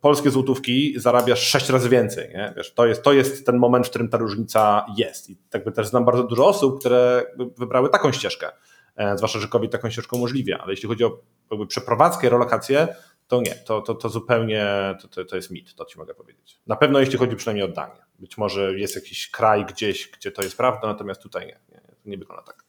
[0.00, 2.28] polskie złotówki zarabiasz sześć razy więcej.
[2.28, 2.52] Nie?
[2.56, 5.30] Wiesz, to, jest, to jest ten moment, w którym ta różnica jest.
[5.30, 7.24] I jakby też znam bardzo dużo osób, które
[7.58, 8.52] wybrały taką ścieżkę.
[9.00, 10.58] E, zwłaszcza, że COVID taką ścieżkę umożliwia.
[10.58, 12.88] Ale jeśli chodzi o jakby przeprowadzkę, relokację,
[13.26, 14.66] to nie, to, to, to zupełnie
[15.02, 16.60] to, to, to jest mit, to ci mogę powiedzieć.
[16.66, 18.02] Na pewno jeśli chodzi przynajmniej o Danię.
[18.18, 22.18] Być może jest jakiś kraj gdzieś, gdzie to jest prawda, natomiast tutaj nie, nie, nie
[22.18, 22.64] wygląda tak.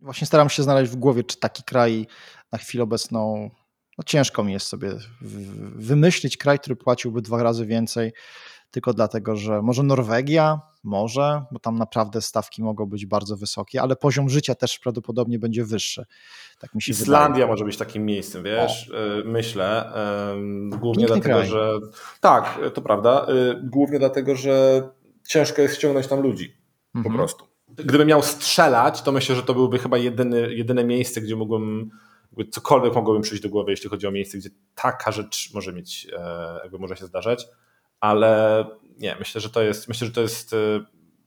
[0.00, 2.06] Właśnie staram się znaleźć w głowie, czy taki kraj
[2.52, 3.50] na chwilę obecną
[3.98, 4.92] no ciężko mi jest sobie
[5.76, 8.12] wymyślić kraj, który płaciłby dwa razy więcej,
[8.70, 13.96] tylko dlatego, że może Norwegia, może, bo tam naprawdę stawki mogą być bardzo wysokie, ale
[13.96, 16.04] poziom życia też prawdopodobnie będzie wyższy.
[16.58, 17.46] Tak mi się Islandia wydaje.
[17.46, 19.18] może być takim miejscem, wiesz, o.
[19.20, 19.92] Y, myślę.
[20.78, 21.48] Głównie Piękny dlatego, kraj.
[21.48, 21.72] że.
[22.20, 23.26] Tak, to prawda.
[23.28, 24.82] Y, głównie dlatego, że
[25.28, 26.56] ciężko jest ściągnąć tam ludzi.
[26.94, 27.12] Mhm.
[27.12, 27.44] Po prostu.
[27.68, 31.90] Gdybym miał strzelać, to myślę, że to byłby chyba jedyny, jedyne miejsce, gdzie mógłbym
[32.50, 36.60] cokolwiek mogłoby przyjść do głowy, jeśli chodzi o miejsce, gdzie taka rzecz może mieć, e,
[36.62, 37.48] jakby może się zdarzać,
[38.00, 38.64] ale
[38.98, 40.56] nie, myślę, że to jest, myślę, że to jest e,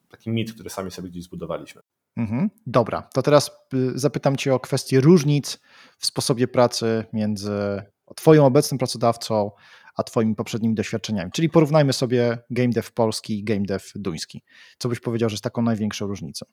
[0.10, 1.82] taki mit, który sami sobie gdzieś zbudowaliśmy.
[2.18, 2.50] Mhm.
[2.68, 5.60] Dobra, to teraz y, zapytam Cię o kwestię różnic
[5.98, 7.82] w sposobie pracy między
[8.16, 9.52] Twoim obecnym pracodawcą
[9.96, 11.32] a Twoimi poprzednimi doświadczeniami.
[11.32, 14.44] Czyli porównajmy sobie game dev polski i game dev duński.
[14.78, 16.46] Co byś powiedział, że jest taką największą różnicą?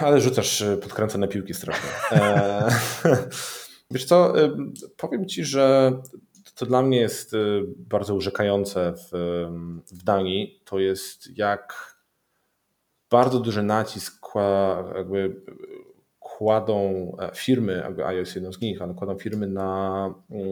[0.00, 1.90] Ale rzucasz e, podkręcone piłki strasznie.
[3.90, 4.32] Wiesz co,
[4.96, 5.92] powiem Ci, że
[6.58, 9.10] to dla mnie jest y, bardzo urzekające w,
[9.92, 10.62] w Danii.
[10.64, 11.94] To jest jak
[13.10, 14.26] bardzo duży nacisk
[14.96, 15.42] jakby
[16.18, 20.44] kładą e, firmy, jakby jest jedną z nich, ale kładą firmy na mm,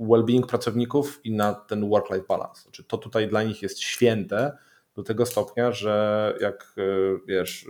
[0.00, 2.62] well-being pracowników i na ten work-life balance.
[2.62, 4.58] Znaczy to tutaj dla nich jest święte
[4.94, 7.68] do tego stopnia, że jak y, wiesz, y,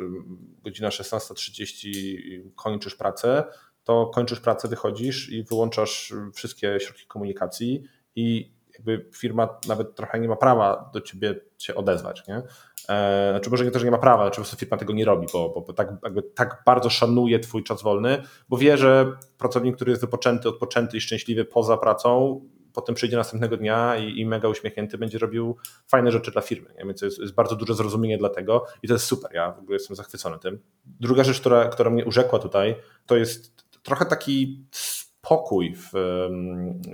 [0.64, 3.44] godzina 16.30 kończysz pracę,
[3.84, 7.82] to kończysz pracę, wychodzisz i wyłączasz wszystkie środki komunikacji
[8.16, 12.26] i jakby firma nawet trochę nie ma prawa do ciebie się odezwać.
[12.28, 12.42] Nie?
[12.88, 15.04] E, znaczy może nie to, że nie ma prawa, znaczy po prostu firma tego nie
[15.04, 19.12] robi, bo, bo, bo tak, jakby tak bardzo szanuje twój czas wolny, bo wie, że
[19.38, 22.40] pracownik, który jest wypoczęty, odpoczęty i szczęśliwy poza pracą,
[22.72, 26.74] potem przyjdzie następnego dnia i, i, mega uśmiechnięty będzie robił fajne rzeczy dla firmy.
[26.78, 26.84] Nie?
[26.84, 29.30] Więc jest, jest, bardzo duże zrozumienie dla tego i to jest super.
[29.34, 30.60] Ja w ogóle jestem zachwycony tym.
[30.84, 35.90] Druga rzecz, która, która mnie urzekła tutaj, to jest trochę taki spokój, w,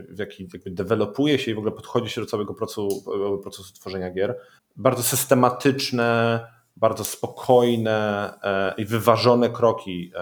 [0.08, 3.04] w jaki jakby dewelopuje się i w ogóle podchodzi się do całego procesu,
[3.42, 4.38] procesu tworzenia gier.
[4.76, 6.40] Bardzo systematyczne,
[6.76, 10.12] bardzo spokojne e, i wyważone kroki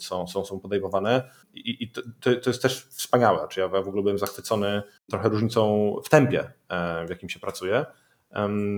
[0.00, 3.48] są, są, są podejmowane i, i to, to, jest też wspaniałe.
[3.48, 7.86] Czy ja w ogóle byłem zachwycony trochę różnicą w tempie, e, w jakim się pracuje.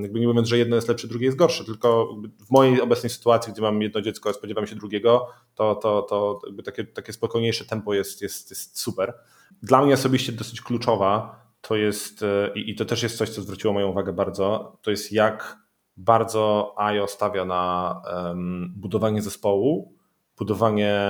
[0.02, 3.52] Jakby nie mówiąc, że jedno jest lepsze, drugie jest gorsze, tylko w mojej obecnej sytuacji,
[3.52, 7.94] gdzie mam jedno dziecko, a spodziewam się drugiego, to, to, to takie, takie spokojniejsze tempo
[7.94, 9.14] jest, jest, jest super.
[9.62, 13.74] Dla mnie osobiście dosyć kluczowa to jest, e, i to też jest coś, co zwróciło
[13.74, 15.58] moją uwagę bardzo, to jest jak
[15.96, 19.94] bardzo IO stawia na um, budowanie zespołu,
[20.38, 21.00] budowanie,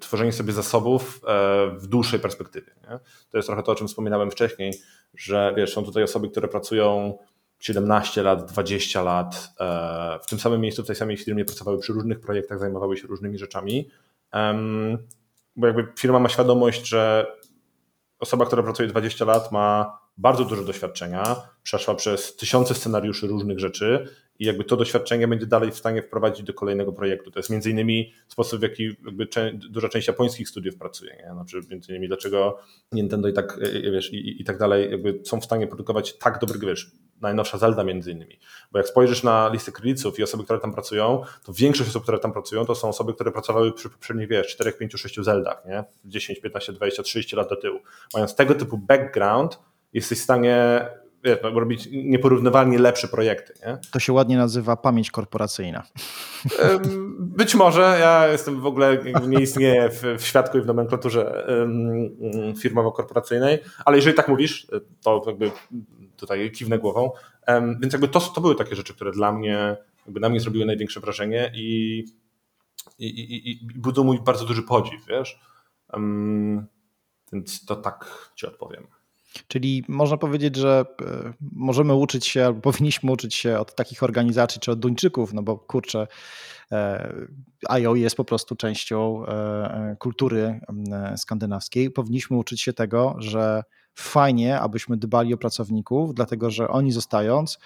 [0.00, 2.72] tworzenie sobie zasobów e, w dłuższej perspektywie.
[2.82, 2.98] Nie?
[3.30, 4.74] To jest trochę to, o czym wspominałem wcześniej,
[5.14, 7.18] że wiesz, są tutaj osoby, które pracują
[7.58, 11.92] 17 lat, 20 lat e, w tym samym miejscu, w tej samej firmie pracowały przy
[11.92, 13.88] różnych projektach, zajmowały się różnymi rzeczami.
[15.56, 17.26] Bo jakby firma ma świadomość, że
[18.18, 24.08] osoba, która pracuje 20 lat, ma bardzo dużo doświadczenia, przeszła przez tysiące scenariuszy różnych rzeczy
[24.38, 27.30] i jakby to doświadczenie będzie dalej w stanie wprowadzić do kolejnego projektu.
[27.30, 28.96] To jest między innymi sposób, w jaki
[29.54, 31.16] duża część japońskich studiów pracuje.
[31.16, 31.32] Nie?
[31.32, 32.58] Znaczy, między innymi dlaczego
[32.92, 36.18] Nintendo i tak, e, e, wiesz, i, i tak dalej jakby są w stanie produkować
[36.18, 38.38] tak dobry, wiesz, najnowsza Zelda między innymi.
[38.72, 42.18] Bo jak spojrzysz na listę kredytów i osoby, które tam pracują, to większość osób, które
[42.18, 45.84] tam pracują, to są osoby, które pracowały przy poprzednich, wiesz, 4, 5, 6 Zeldach, nie?
[46.04, 47.78] 10, 15, 20, 30 lat do tyłu.
[48.14, 49.58] Mając tego typu background,
[49.92, 50.86] jesteś w stanie
[51.24, 53.54] wiesz, no, robić nieporównywalnie lepsze projekty.
[53.66, 53.78] Nie?
[53.92, 55.82] To się ładnie nazywa pamięć korporacyjna.
[57.18, 57.96] Być może.
[58.00, 61.46] Ja jestem w ogóle, nie istnieję w, w świadku i w nomenklaturze
[62.58, 64.66] firmowo-korporacyjnej, ale jeżeli tak mówisz,
[65.02, 65.50] to jakby
[66.16, 67.10] tutaj kiwnę głową.
[67.80, 69.76] Więc jakby to, to były takie rzeczy, które dla mnie,
[70.06, 71.98] jakby na mnie zrobiły największe wrażenie i,
[72.98, 75.40] i, i, i budzą mój bardzo duży podziw, wiesz.
[77.32, 78.86] Więc to tak ci odpowiem.
[79.48, 84.60] Czyli można powiedzieć, że e, możemy uczyć się, albo powinniśmy uczyć się od takich organizacji
[84.60, 86.06] czy od Duńczyków, no bo kurczę,
[86.72, 87.12] e,
[87.68, 90.60] IO jest po prostu częścią e, kultury
[91.16, 91.90] skandynawskiej.
[91.90, 93.62] Powinniśmy uczyć się tego, że
[93.94, 97.58] fajnie, abyśmy dbali o pracowników, dlatego że oni zostając,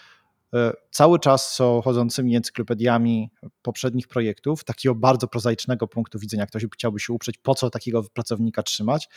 [0.90, 3.30] cały czas są chodzącymi encyklopediami
[3.62, 6.46] poprzednich projektów, takiego bardzo prozaicznego punktu widzenia.
[6.46, 9.08] Ktoś chciałby się uprzeć, po co takiego pracownika trzymać,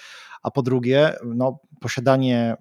[0.43, 2.59] a po drugie, no, posiadanie mm,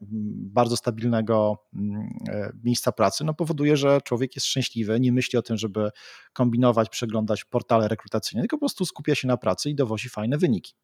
[0.52, 5.42] bardzo stabilnego mm, e, miejsca pracy no, powoduje, że człowiek jest szczęśliwy, nie myśli o
[5.42, 5.90] tym, żeby
[6.32, 10.74] kombinować, przeglądać portale rekrutacyjne, tylko po prostu skupia się na pracy i dowozi fajne wyniki.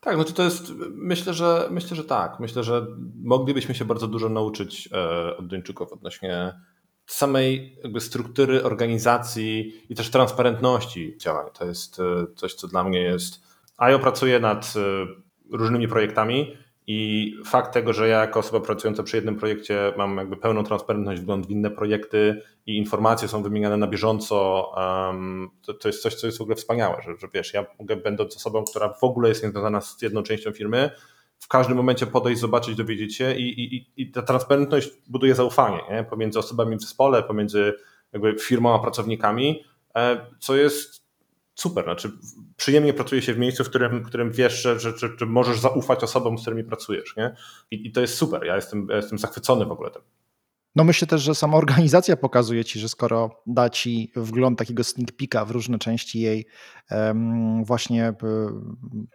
[0.00, 2.40] Tak, no to jest, myślę, że myślę, że tak.
[2.40, 2.86] Myślę, że
[3.22, 6.60] moglibyśmy się bardzo dużo nauczyć e, od Duńczyków odnośnie
[7.06, 11.46] samej jakby struktury organizacji i też transparentności działań.
[11.58, 13.40] To jest e, coś, co dla mnie jest.
[13.78, 15.06] IO pracuje nad e,
[15.56, 16.56] różnymi projektami
[16.90, 21.20] i fakt tego, że ja jako osoba pracująca przy jednym projekcie mam jakby pełną transparentność,
[21.20, 24.70] wgląd w inne projekty i informacje są wymieniane na bieżąco,
[25.62, 28.36] to, to, jest coś, co jest w ogóle wspaniałe, że, że wiesz, ja mogę będąc
[28.36, 30.90] osobą, która w ogóle jest niezwiązana z jedną częścią firmy,
[31.38, 36.04] w każdym momencie podejść, zobaczyć, dowiedzieć się i, i, i ta transparentność buduje zaufanie nie?
[36.04, 37.74] pomiędzy osobami w zespole, pomiędzy
[38.12, 39.64] jakby firmą a pracownikami,
[39.96, 40.97] e, co jest
[41.58, 41.84] super.
[41.84, 42.12] Znaczy,
[42.56, 45.60] przyjemnie pracuje się w miejscu, w którym, w którym wiesz, że, że, że, że możesz
[45.60, 47.16] zaufać osobom, z którymi pracujesz.
[47.16, 47.34] Nie?
[47.70, 48.44] I, I, to jest super.
[48.44, 50.02] Ja jestem, ja jestem zachwycony w ogóle tym.
[50.76, 55.12] No myślę też, że sama organizacja pokazuje ci, że skoro da ci wgląd takiego sneak
[55.12, 56.46] peeka w różne części jej
[57.64, 58.14] właśnie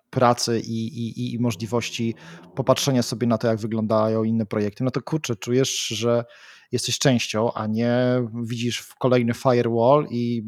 [0.10, 2.16] pracy i, i, i możliwości
[2.56, 6.26] popatrzenia sobie na to, jak wyglądają inne projekty, no to kurczę, czujesz, że
[6.74, 10.44] jesteś częścią, a nie widzisz kolejny firewall i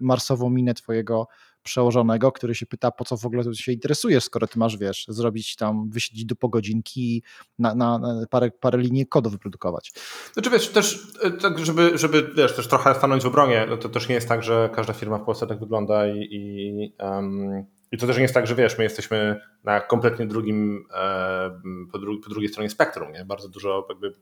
[0.00, 1.26] marsową minę twojego
[1.62, 5.56] przełożonego, który się pyta, po co w ogóle się interesujesz, skoro ty masz, wiesz, zrobić
[5.56, 7.22] tam, wysiedzieć do pogodzinki i
[7.58, 9.92] na, na, na parę, parę linii kodu wyprodukować.
[10.32, 13.88] Znaczy wiesz, też e, tak, żeby, żeby wiesz, też trochę stanąć w obronie, no to
[13.88, 17.98] też nie jest tak, że każda firma w Polsce tak wygląda i, i, um, i
[17.98, 21.60] to też nie jest tak, że wiesz, my jesteśmy na kompletnie drugim, e,
[21.92, 23.24] po, dru po drugiej stronie spektrum, nie?
[23.24, 24.12] Bardzo dużo jakby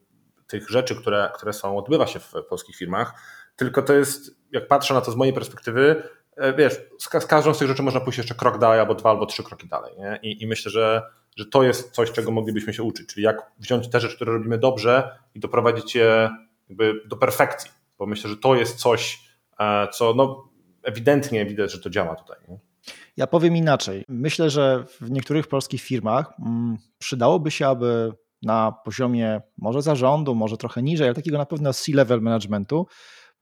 [0.53, 3.15] tych rzeczy, które, które są, odbywa się w polskich firmach,
[3.57, 6.03] tylko to jest, jak patrzę na to z mojej perspektywy,
[6.37, 9.27] e, wiesz, z, każdą z tych rzeczy można pójść jeszcze krok dalej, albo dwa, albo
[9.27, 9.95] trzy kroki dalej.
[9.99, 10.19] Nie?
[10.23, 11.03] I, I, myślę, że,
[11.37, 14.59] że to jest coś, czego moglibyśmy się uczyć, czyli jak wziąć te rzeczy, które robimy
[14.59, 16.31] dobrze i doprowadzić je
[16.69, 19.29] jakby do perfekcji, bo myślę, że to jest coś,
[19.61, 20.49] e, co no,
[20.83, 22.37] ewidentnie widać, że to działa tutaj.
[22.49, 22.59] Nie?
[23.17, 24.05] Ja powiem inaczej.
[24.09, 28.13] Myślę, że w niektórych polskich firmach mm, przydałoby się, aby
[28.43, 32.87] na poziomie może zarządu, może trochę niżej, ale takiego na pewno C-level managementu,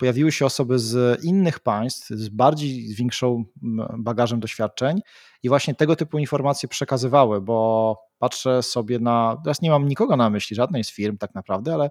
[0.01, 3.45] pojawiły się osoby z innych państw, z bardziej z większą
[3.99, 5.01] bagażem doświadczeń
[5.43, 10.31] i właśnie tego typu informacje przekazywały, bo patrzę sobie na, teraz nie mam nikogo na
[10.31, 11.91] myśli, żadnej z firm tak naprawdę, ale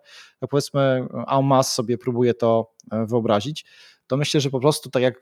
[0.50, 3.66] powiedzmy en masse sobie próbuję to e, wyobrazić,
[4.08, 5.22] to myślę, że po prostu tak jak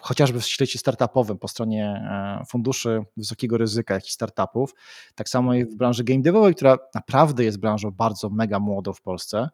[0.00, 4.74] chociażby w świecie startupowym po stronie e, funduszy wysokiego ryzyka, jakichś startupów,
[5.14, 9.02] tak samo i w branży game devowej, która naprawdę jest branżą bardzo mega młodą w
[9.02, 9.48] Polsce,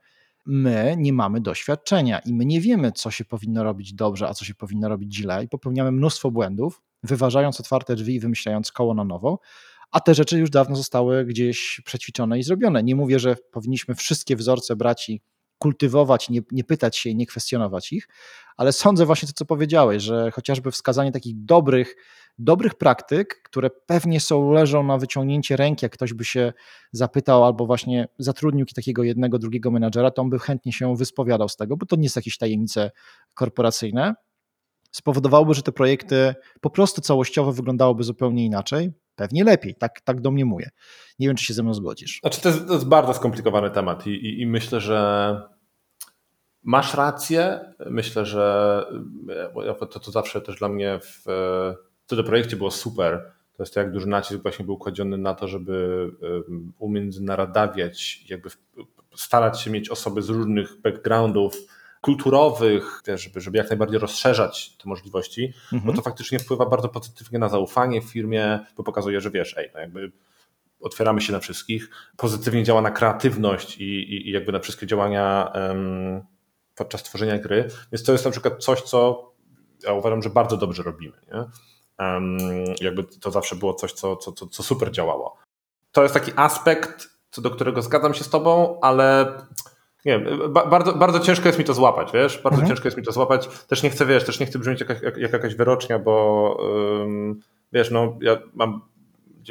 [0.46, 4.44] my nie mamy doświadczenia i my nie wiemy, co się powinno robić dobrze, a co
[4.44, 9.05] się powinno robić źle i popełniamy mnóstwo błędów, wyważając otwarte drzwi i wymyślając koło na
[9.05, 9.38] nowo,
[9.90, 12.83] a te rzeczy już dawno zostały gdzieś przećwiczone i zrobione.
[12.83, 15.20] Nie mówię, że powinniśmy wszystkie wzorce brać i
[15.59, 18.09] kultywować, nie, nie pytać się i nie kwestionować ich,
[18.57, 21.97] ale sądzę właśnie to, co powiedziałeś, że chociażby wskazanie takich dobrych,
[22.38, 26.53] dobrych praktyk, które pewnie są, leżą na wyciągnięcie ręki, jak ktoś by się
[26.92, 31.57] zapytał albo właśnie zatrudnił takiego jednego, drugiego menadżera, to on by chętnie się wyspowiadał z
[31.57, 32.90] tego, bo to nie są jakieś tajemnice
[33.35, 34.14] korporacyjne,
[34.97, 40.71] spowodowałoby, że te projekty po prostu całościowo wyglądałyby zupełnie inaczej, pewnie lepiej, tak, tak domniemuję.
[41.19, 42.19] Nie wiem, czy się ze mną zgodzisz.
[42.21, 45.41] Znaczy, to jest, to jest bardzo skomplikowany temat i, i, i myślę, że
[46.63, 47.61] masz rację.
[47.91, 48.85] Myślę, że
[49.79, 51.23] to, to zawsze też dla mnie w,
[52.05, 53.33] w tym projekcie było super.
[53.57, 56.07] To jest to, jak duży nacisk właśnie był kładziony na to, żeby
[56.79, 58.51] umiędzynarodawiać, jakby
[59.17, 61.57] starać się mieć osoby z różnych backgroundów,
[62.07, 65.83] kulturowych, żeby, żeby jak najbardziej rozszerzać te możliwości, mhm.
[65.83, 69.71] bo to faktycznie wpływa bardzo pozytywnie na zaufanie w firmie, bo pokazuje, że wiesz, ej,
[69.75, 70.12] no jakby
[70.81, 75.53] otwieramy się na wszystkich, pozytywnie działa na kreatywność i, i, i jakby na wszystkie działania
[75.55, 76.23] um,
[76.75, 77.69] podczas tworzenia gry.
[77.92, 79.33] Więc to jest na przykład coś, co
[79.85, 81.16] ja uważam, że bardzo dobrze robimy.
[81.33, 81.45] Nie?
[82.07, 82.38] Um,
[82.81, 85.37] jakby to zawsze było coś, co, co, co, co super działało.
[85.92, 89.38] To jest taki aspekt, co do którego zgadzam się z tobą, ale
[90.07, 92.42] nie wiem, bardzo, bardzo ciężko jest mi to złapać, wiesz?
[92.42, 92.69] Bardzo mhm.
[92.69, 93.49] ciężko jest mi to złapać.
[93.49, 96.59] Też nie chcę, wiesz, też nie chcę brzmieć jak, jak, jak jakaś wyrocznia, bo
[97.73, 98.81] wiesz, no ja mam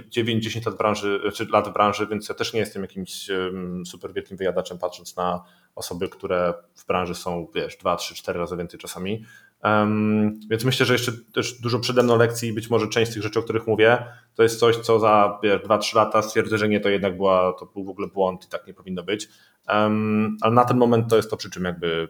[0.02, 4.14] 9-10 lat branży, czy lat w branży, więc ja też nie jestem jakimś um, super
[4.14, 5.44] wielkim wyjadaczem, patrząc na
[5.76, 9.26] osoby, które w branży są, wiesz, 2, 3, 4 razy więcej czasami.
[9.66, 13.14] Um, więc myślę, że jeszcze też dużo przede mną lekcji i być może część z
[13.14, 16.80] tych rzeczy, o których mówię, to jest coś, co za 2-3 lata stwierdzę, że nie,
[16.80, 19.30] to jednak była, to był w ogóle błąd i tak nie powinno być.
[19.70, 22.08] Um, ale na ten moment to jest to, przy czym jakby y,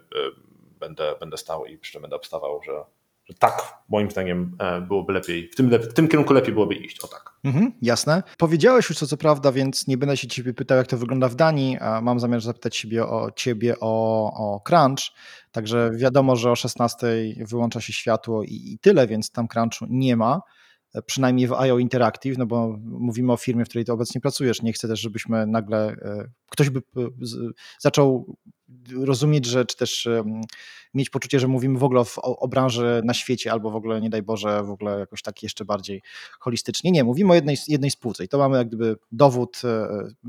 [0.79, 2.83] będę, będę stał i przy czym będę obstawał, że,
[3.25, 6.99] że tak, moim zdaniem e, byłoby lepiej, w tym, w tym kierunku lepiej byłoby iść,
[6.99, 7.33] o tak.
[7.43, 8.23] Mhm, jasne.
[8.37, 11.35] Powiedziałeś już to, co prawda, więc nie będę się ciebie pytał, jak to wygląda w
[11.35, 14.99] Danii, mam zamiar zapytać siebie o ciebie o, o crunch,
[15.51, 17.07] także wiadomo, że o 16
[17.37, 20.41] wyłącza się światło i, i tyle, więc tam crunchu nie ma
[21.05, 24.61] przynajmniej w IO Interactive, no bo mówimy o firmie, w której ty obecnie pracujesz.
[24.61, 27.07] Nie chcę też, żebyśmy nagle, e, ktoś by e,
[27.79, 28.35] zaczął
[28.99, 30.07] rozumieć, że czy też
[30.93, 34.09] mieć poczucie, że mówimy w ogóle o, o, branży na świecie, albo w ogóle, nie
[34.09, 36.01] daj Boże, w ogóle jakoś tak jeszcze bardziej
[36.39, 36.91] holistycznie.
[36.91, 39.87] Nie, mówimy o jednej, jednej spółce i to mamy jak gdyby dowód e,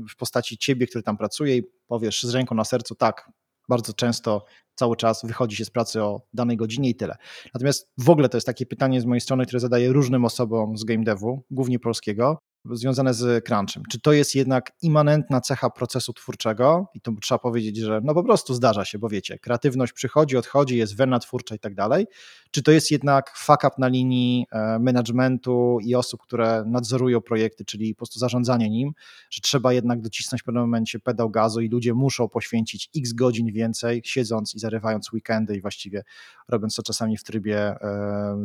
[0.09, 3.31] w postaci ciebie, który tam pracuje i powiesz z ręką na sercu, tak,
[3.69, 7.15] bardzo często cały czas wychodzi się z pracy o danej godzinie i tyle.
[7.53, 10.83] Natomiast w ogóle to jest takie pytanie z mojej strony, które zadaję różnym osobom z
[10.83, 13.83] game devu, głównie polskiego, związane z crunchem.
[13.89, 18.23] Czy to jest jednak immanentna cecha procesu twórczego i to trzeba powiedzieć, że no po
[18.23, 22.07] prostu zdarza się, bo wiecie, kreatywność przychodzi, odchodzi, jest wena twórcza i tak dalej.
[22.51, 27.65] Czy to jest jednak fuck up na linii e, managementu i osób, które nadzorują projekty,
[27.65, 28.91] czyli po prostu zarządzanie nim,
[29.29, 33.51] że trzeba jednak docisnąć w pewnym momencie pedał gazu i ludzie muszą poświęcić x godzin
[33.51, 36.03] więcej, siedząc i zarywając weekendy i właściwie
[36.47, 37.75] robiąc to czasami w trybie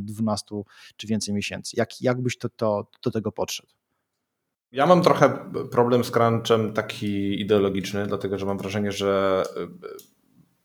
[0.02, 0.62] 12 e,
[0.96, 1.76] czy więcej miesięcy.
[1.76, 3.81] Jak, jak byś to, to, do tego podszedł?
[4.72, 9.68] Ja mam trochę problem z crunchem taki ideologiczny, dlatego że mam wrażenie, że y,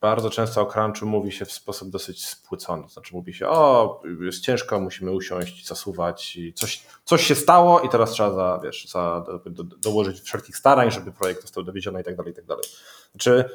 [0.02, 2.89] bardzo często o crunchu mówi się w sposób dosyć spłycony.
[2.89, 7.89] Znaczy mówi się, o, jest ciężko, musimy usiąść, zasuwać i coś, coś się stało i
[7.89, 12.04] teraz trzeba za, wiesz, za, do, do, dołożyć wszelkich starań, żeby projekt został dowieziony i
[12.04, 12.63] tak dalej, i tak dalej.
[13.12, 13.50] Znaczy,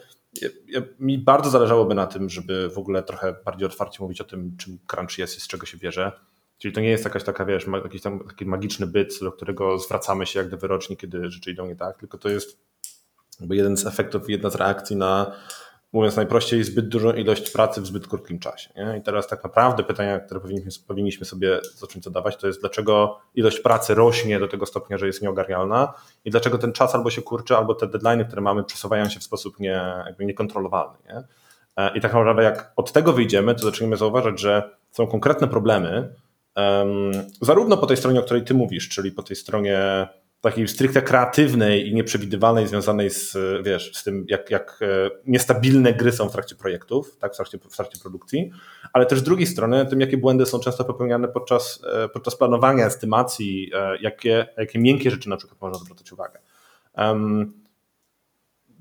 [0.98, 4.78] mi bardzo zależałoby na tym, żeby w ogóle trochę bardziej otwarcie mówić o tym, czym
[4.86, 6.12] crunch jest i z czego się bierze
[6.62, 10.26] Czyli to nie jest jakaś taka, wiesz, jakiś tam taki magiczny byt, do którego zwracamy
[10.26, 12.58] się jak do wyroczni, kiedy rzeczy idą nie tak, tylko to jest
[13.40, 15.32] jakby jeden z efektów, jedna z reakcji na,
[15.92, 18.70] mówiąc najprościej, zbyt dużą ilość pracy w zbyt krótkim czasie.
[18.76, 18.98] Nie?
[18.98, 23.60] I teraz tak naprawdę pytania, które powinniśmy, powinniśmy sobie zacząć zadawać, to jest dlaczego ilość
[23.60, 25.94] pracy rośnie do tego stopnia, że jest nieogarnialna
[26.24, 29.24] i dlaczego ten czas albo się kurczy, albo te deadlines, które mamy, przesuwają się w
[29.24, 30.98] sposób nie, jakby niekontrolowalny.
[31.08, 31.22] Nie?
[31.76, 36.14] E, I tak naprawdę jak od tego wyjdziemy, to zaczniemy zauważać, że są konkretne problemy,
[37.40, 40.08] zarówno po tej stronie, o której ty mówisz, czyli po tej stronie
[40.42, 46.12] takiej stricte kreatywnej i nieprzewidywalnej, związanej z, wiesz, z tym, jak, jak e, niestabilne gry
[46.12, 48.50] są w trakcie projektów, tak, w trakcie, w trakcie produkcji,
[48.92, 52.86] ale też z drugiej strony tym, jakie błędy są często popełniane podczas, e, podczas planowania,
[52.86, 56.38] estymacji, e, jakie, jakie miękkie rzeczy na przykład można zwracać uwagę.
[56.96, 57.52] Um,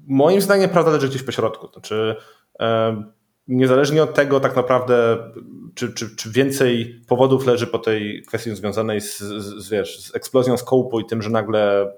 [0.07, 1.67] moim zdaniem prawda leży gdzieś po środku.
[1.67, 2.15] To znaczy,
[2.60, 3.12] um,
[3.47, 5.17] niezależnie od tego tak naprawdę,
[5.75, 10.58] czy, czy, czy więcej powodów leży po tej kwestii związanej z, z, wiesz, z eksplozją
[10.58, 11.93] skopu i tym, że nagle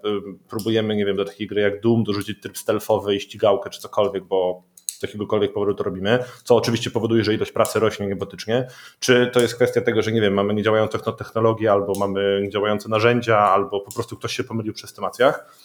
[0.50, 4.24] próbujemy, nie wiem, do takiej gry jak Doom dorzucić tryb stealthowy i ścigałkę czy cokolwiek,
[4.24, 8.68] bo z jakiegokolwiek powodu to robimy, co oczywiście powoduje, że ilość pracy rośnie niebotycznie,
[9.00, 13.38] czy to jest kwestia tego, że nie wiem, mamy niedziałającą technologię, albo mamy niedziałające narzędzia,
[13.38, 15.58] albo po prostu ktoś się pomylił przy estymacjach,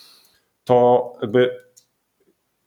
[0.65, 1.68] to jakby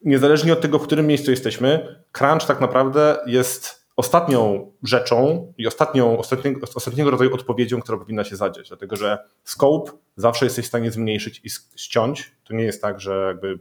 [0.04, 6.18] niezależnie od tego, w którym miejscu jesteśmy, crunch tak naprawdę jest ostatnią rzeczą i ostatnią,
[6.18, 8.68] ostatniego, ostatniego rodzaju odpowiedzią, która powinna się zadziać.
[8.68, 12.32] Dlatego, że scope zawsze jesteś w stanie zmniejszyć i ściąć.
[12.44, 13.58] To nie jest tak, że jakby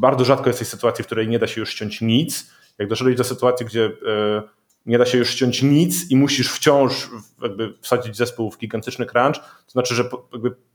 [0.00, 2.50] bardzo rzadko jesteś w sytuacji, w której nie da się już ściąć nic.
[2.78, 4.42] Jak doszedłeś do sytuacji, gdzie e,
[4.86, 7.10] nie da się już ściąć nic i musisz wciąż
[7.42, 10.08] jakby wsadzić zespół w gigantyczny crunch, to znaczy, że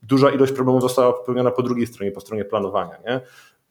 [0.04, 2.98] duża ilość problemów została popełniona po drugiej stronie, po stronie planowania.
[3.06, 3.22] Nie?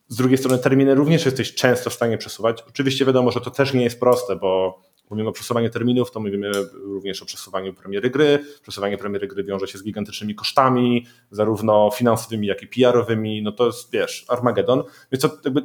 [0.09, 2.63] Z drugiej strony terminy również jesteś często w stanie przesuwać.
[2.67, 6.51] Oczywiście wiadomo, że to też nie jest proste, bo mówimy o przesuwaniu terminów, to mówimy
[6.73, 8.39] również o przesuwaniu premiery gry.
[8.61, 13.43] Przesuwanie premiery gry wiąże się z gigantycznymi kosztami, zarówno finansowymi, jak i PR-owymi.
[13.43, 14.83] No to jest, wiesz, Armageddon.
[15.11, 15.61] Więc to, jakby,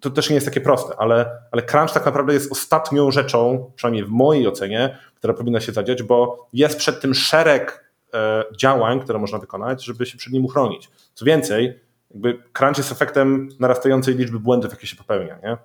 [0.00, 4.04] to też nie jest takie proste, ale, ale crunch tak naprawdę jest ostatnią rzeczą, przynajmniej
[4.04, 9.18] w mojej ocenie, która powinna się zadziać, bo jest przed tym szereg e, działań, które
[9.18, 10.90] można wykonać, żeby się przed nim uchronić.
[11.14, 11.80] Co więcej,
[12.10, 15.38] jakby crunch jest efektem narastającej liczby błędów, jakie się popełnia.
[15.42, 15.56] Nie?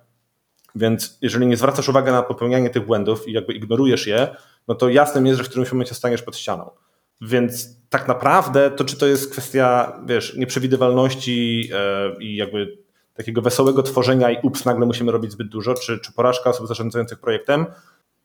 [0.74, 4.36] Więc jeżeli nie zwracasz uwagi na popełnianie tych błędów i jakby ignorujesz je,
[4.68, 6.70] no to jasnym jest, że w którymś momencie staniesz pod ścianą.
[7.20, 12.78] Więc tak naprawdę to, czy to jest kwestia, wiesz, nieprzewidywalności yy, i jakby
[13.14, 17.18] takiego wesołego tworzenia i ups, nagle musimy robić zbyt dużo, czy, czy porażka osób zarządzających
[17.18, 17.66] projektem,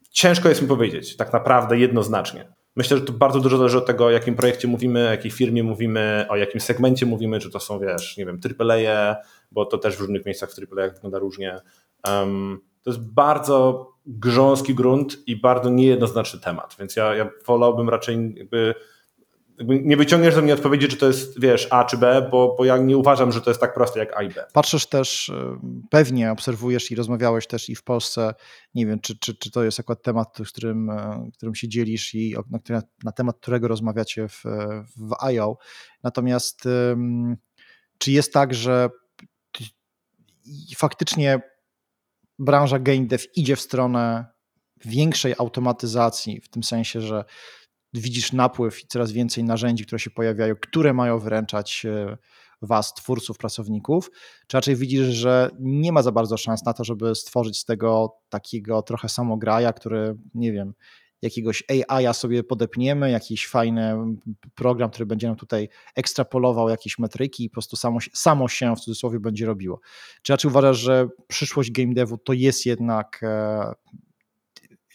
[0.09, 2.53] ciężko jest mi powiedzieć, tak naprawdę jednoznacznie.
[2.79, 5.63] Myślę, że to bardzo dużo zależy od tego, o jakim projekcie mówimy, o jakiej firmie
[5.63, 9.15] mówimy, o jakim segmencie mówimy, czy to są, wiesz, nie wiem, AAA,
[9.51, 11.59] bo to też w różnych miejscach w AAA wygląda różnie.
[12.07, 18.35] Um, to jest bardzo grząski grunt i bardzo niejednoznaczny temat, więc ja, ja wolałbym raczej
[18.37, 18.75] jakby
[19.59, 22.77] nie wyciągniesz ze mnie odpowiedzi, czy to jest, wiesz, A czy B, bo, bo ja
[22.77, 24.45] nie uważam, że to jest tak proste jak A i B.
[24.53, 25.33] Patrzysz też, y,
[25.89, 28.33] pewnie obserwujesz i rozmawiałeś też i w Polsce,
[28.75, 32.35] nie wiem, czy, czy, czy to jest akurat temat, którym, y, którym się dzielisz i
[32.69, 34.43] na, na temat którego rozmawiacie w,
[34.97, 35.57] w IO.
[36.03, 36.67] Natomiast
[37.97, 38.89] czy jest tak, że
[40.77, 41.41] faktycznie
[42.39, 44.25] branża game dev idzie w stronę
[44.85, 47.25] większej automatyzacji, w tym sensie, że
[47.93, 52.17] widzisz napływ i coraz więcej narzędzi, które się pojawiają, które mają wręczać e,
[52.61, 54.11] was, twórców, pracowników,
[54.47, 58.15] czy raczej widzisz, że nie ma za bardzo szans na to, żeby stworzyć z tego
[58.29, 60.73] takiego trochę samograja, który, nie wiem,
[61.21, 63.95] jakiegoś AI sobie podepniemy, jakiś fajny
[64.55, 68.79] program, który będzie nam tutaj ekstrapolował jakieś metryki i po prostu samo, samo się w
[68.79, 69.79] cudzysłowie będzie robiło.
[70.21, 73.73] Czy raczej uważasz, że przyszłość game devu to jest jednak e,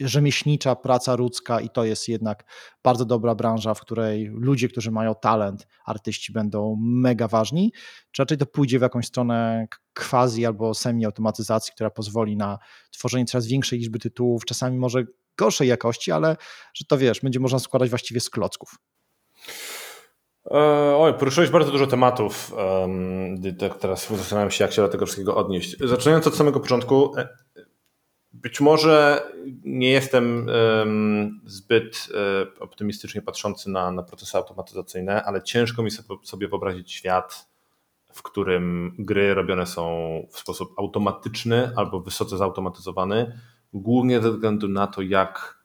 [0.01, 2.45] rzemieślnicza praca ludzka i to jest jednak
[2.83, 7.73] bardzo dobra branża, w której ludzie, którzy mają talent, artyści będą mega ważni,
[8.11, 12.59] czy raczej to pójdzie w jakąś stronę quasi albo semi-automatyzacji, która pozwoli na
[12.91, 15.05] tworzenie coraz większej liczby tytułów, czasami może
[15.39, 16.37] gorszej jakości, ale
[16.75, 18.79] że to wiesz, będzie można składać właściwie z klocków.
[20.51, 22.53] E, oj, poruszyłeś bardzo dużo tematów.
[23.59, 25.77] Tak teraz zastanawiam się, jak się do tego wszystkiego odnieść.
[25.85, 27.29] Zaczynając od samego początku, e,
[28.43, 29.27] być może
[29.65, 30.47] nie jestem
[31.45, 35.91] zbyt e, optymistycznie patrzący na, na procesy automatyzacyjne, ale ciężko mi
[36.23, 37.49] sobie wyobrazić świat,
[38.13, 39.87] w którym gry robione są
[40.31, 43.39] w sposób automatyczny albo wysoce zautomatyzowany,
[43.73, 45.65] głównie ze względu na to, jak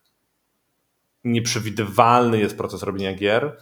[1.23, 3.57] nieprzewidywalny jest proces robienia gier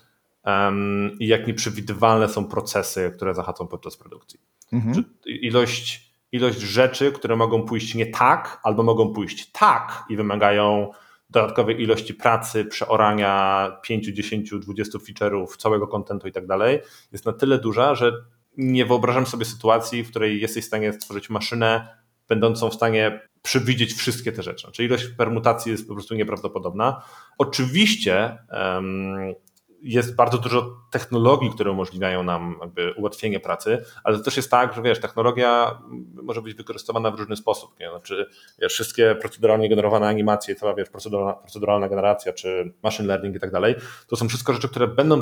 [0.45, 4.39] um, i jak nieprzewidywalne są procesy, które zachodzą podczas produkcji.
[4.73, 5.03] Mhm.
[5.25, 10.91] Ilość ilość rzeczy, które mogą pójść nie tak, albo mogą pójść tak i wymagają
[11.29, 16.79] dodatkowej ilości pracy, przeorania 5, 10, 20 feature'ów, całego kontentu i tak dalej,
[17.11, 18.11] jest na tyle duża, że
[18.57, 21.97] nie wyobrażam sobie sytuacji, w której jesteś w stanie stworzyć maszynę
[22.27, 24.71] będącą w stanie przewidzieć wszystkie te rzeczy.
[24.71, 27.01] Czyli ilość permutacji jest po prostu nieprawdopodobna.
[27.37, 29.33] Oczywiście um,
[29.81, 32.59] jest bardzo dużo technologii, które umożliwiają nam
[32.97, 35.81] ułatwienie pracy, ale to też jest tak, że wiesz, technologia
[36.23, 37.79] może być wykorzystywana w różny sposób.
[37.79, 37.89] Nie?
[37.89, 43.39] Znaczy, wiesz, wszystkie proceduralnie generowane animacje, cała wiesz, proceduralna, proceduralna generacja, czy machine learning i
[43.39, 43.75] tak dalej,
[44.07, 45.19] to są wszystko rzeczy, które będą,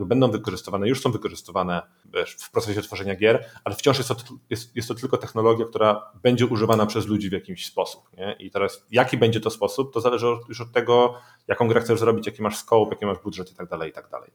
[0.00, 1.82] będą wykorzystywane, już są wykorzystywane
[2.14, 4.16] wiesz, w procesie tworzenia gier, ale wciąż jest to,
[4.50, 8.02] jest, jest to tylko technologia, która będzie używana przez ludzi w jakiś sposób.
[8.16, 8.36] Nie?
[8.38, 11.14] I teraz jaki będzie to sposób, to zależy już od tego,
[11.48, 14.08] jaką grę chcesz zrobić, jaki masz scope, jaki masz budżet i tak dalej, i tak
[14.10, 14.30] dalej.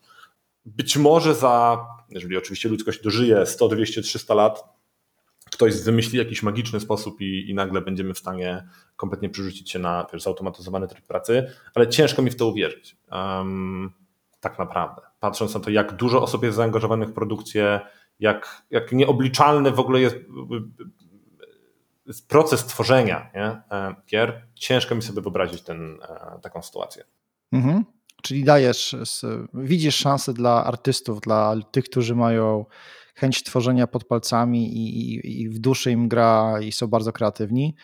[0.66, 4.64] Być może za, jeżeli oczywiście ludzkość dożyje 100, 200, 300 lat,
[5.52, 10.08] ktoś wymyśli jakiś magiczny sposób i, i nagle będziemy w stanie kompletnie przerzucić się na
[10.14, 12.98] wiesz, zautomatyzowany tryb pracy, ale ciężko mi w to uwierzyć.
[13.12, 13.92] Um,
[14.40, 15.02] tak naprawdę.
[15.20, 17.80] Patrząc na to, jak dużo osób jest zaangażowanych w produkcję,
[18.20, 20.16] jak, jak nieobliczalny w ogóle jest,
[22.06, 27.04] jest proces tworzenia nie, e, gier, ciężko mi sobie wyobrazić ten, e, taką sytuację.
[27.52, 27.86] Mhm.
[28.22, 28.96] Czyli dajesz,
[29.54, 32.66] widzisz szansę dla artystów, dla tych, którzy mają
[33.16, 37.76] chęć tworzenia pod palcami i, i, i w duszy im gra i są bardzo kreatywni.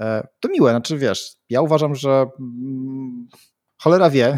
[0.00, 3.28] E, to miłe, znaczy wiesz, ja uważam, że mm,
[3.84, 4.36] cholera wie,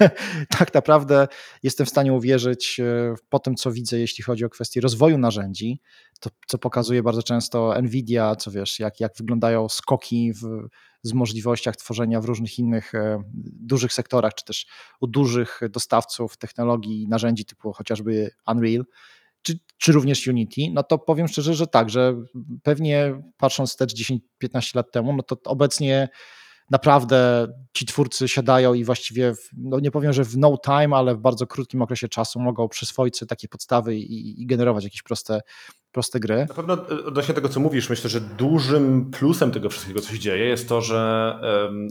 [0.58, 1.28] tak naprawdę
[1.62, 5.80] jestem w stanie uwierzyć e, po tym, co widzę, jeśli chodzi o kwestię rozwoju narzędzi,
[6.20, 10.68] to, co pokazuje bardzo często Nvidia, co wiesz, jak, jak wyglądają skoki w,
[11.02, 13.22] z możliwościach tworzenia w różnych innych e,
[13.60, 14.66] dużych sektorach, czy też
[15.00, 18.84] u dużych dostawców technologii i narzędzi typu chociażby Unreal,
[19.42, 22.14] czy, czy również Unity, no to powiem szczerze, że tak, że
[22.62, 23.94] pewnie patrząc wstecz
[24.42, 26.08] 10-15 lat temu, no to obecnie
[26.70, 31.14] naprawdę ci twórcy siadają i właściwie, w, no nie powiem, że w no time, ale
[31.14, 35.40] w bardzo krótkim okresie czasu mogą przyswoić sobie takie podstawy i, i generować jakieś proste,
[35.92, 36.46] proste gry.
[36.48, 40.18] Na pewno e, odnośnie tego, co mówisz, myślę, że dużym plusem tego wszystkiego, co się
[40.18, 41.34] dzieje, jest to, że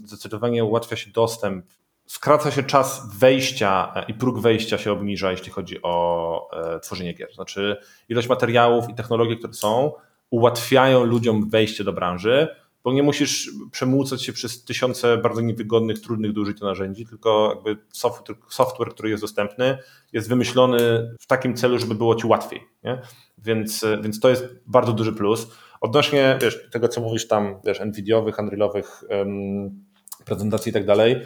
[0.06, 1.66] zdecydowanie ułatwia się dostęp
[2.08, 7.14] skraca się czas wejścia e, i próg wejścia się obniża, jeśli chodzi o e, tworzenie
[7.14, 7.34] gier.
[7.34, 7.78] Znaczy
[8.10, 9.92] ilość materiałów i technologii, które są,
[10.30, 12.56] ułatwiają ludziom wejście do branży,
[12.88, 17.84] bo nie musisz przemłócać się przez tysiące bardzo niewygodnych, trudnych do użycia narzędzi, tylko jakby
[17.90, 19.78] software, software który jest dostępny,
[20.14, 22.62] jest wymyślony w takim celu, żeby było ci łatwiej.
[22.84, 23.02] Nie?
[23.38, 25.48] Więc, więc to jest bardzo duży plus.
[25.82, 29.86] Odnośnie wiesz, tego, co mówisz tam, wiesz, NVIDIOwych, Unrealowych um,
[30.26, 31.22] prezentacji i tak dalej,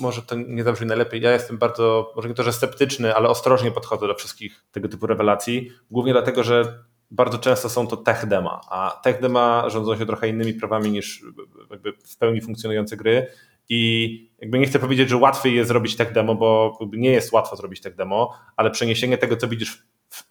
[0.00, 1.20] może to nie zabrzmi najlepiej.
[1.22, 5.06] Ja jestem bardzo, może nie to, że sceptyczny, ale ostrożnie podchodzę do wszystkich tego typu
[5.06, 5.70] rewelacji.
[5.90, 10.28] Głównie dlatego, że bardzo często są to tech dema, a tech dema rządzą się trochę
[10.28, 11.24] innymi prawami niż
[11.70, 13.26] jakby w pełni funkcjonujące gry.
[13.68, 17.56] I jakby nie chcę powiedzieć, że łatwiej jest zrobić tech demo, bo nie jest łatwo
[17.56, 19.82] zrobić tech demo, ale przeniesienie tego, co widzisz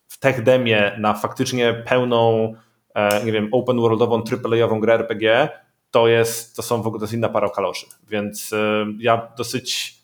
[0.07, 2.53] w tech demie na faktycznie pełną,
[2.95, 5.49] e, nie wiem, open worldową, AAA-ową grę RPG,
[5.91, 7.85] to jest, to są w ogóle to jest inna para kaloszy.
[8.09, 9.95] Więc e, ja dosyć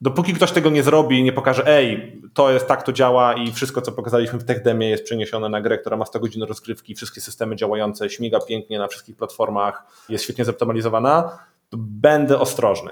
[0.00, 3.82] dopóki ktoś tego nie zrobi, nie pokaże, ej, to jest tak, to działa i wszystko,
[3.82, 7.56] co pokazaliśmy w TechDemie jest przeniesione na grę, która ma 100 godzin rozgrywki, wszystkie systemy
[7.56, 11.38] działające, śmiga pięknie na wszystkich platformach, jest świetnie zoptymalizowana,
[11.68, 12.90] to będę ostrożny.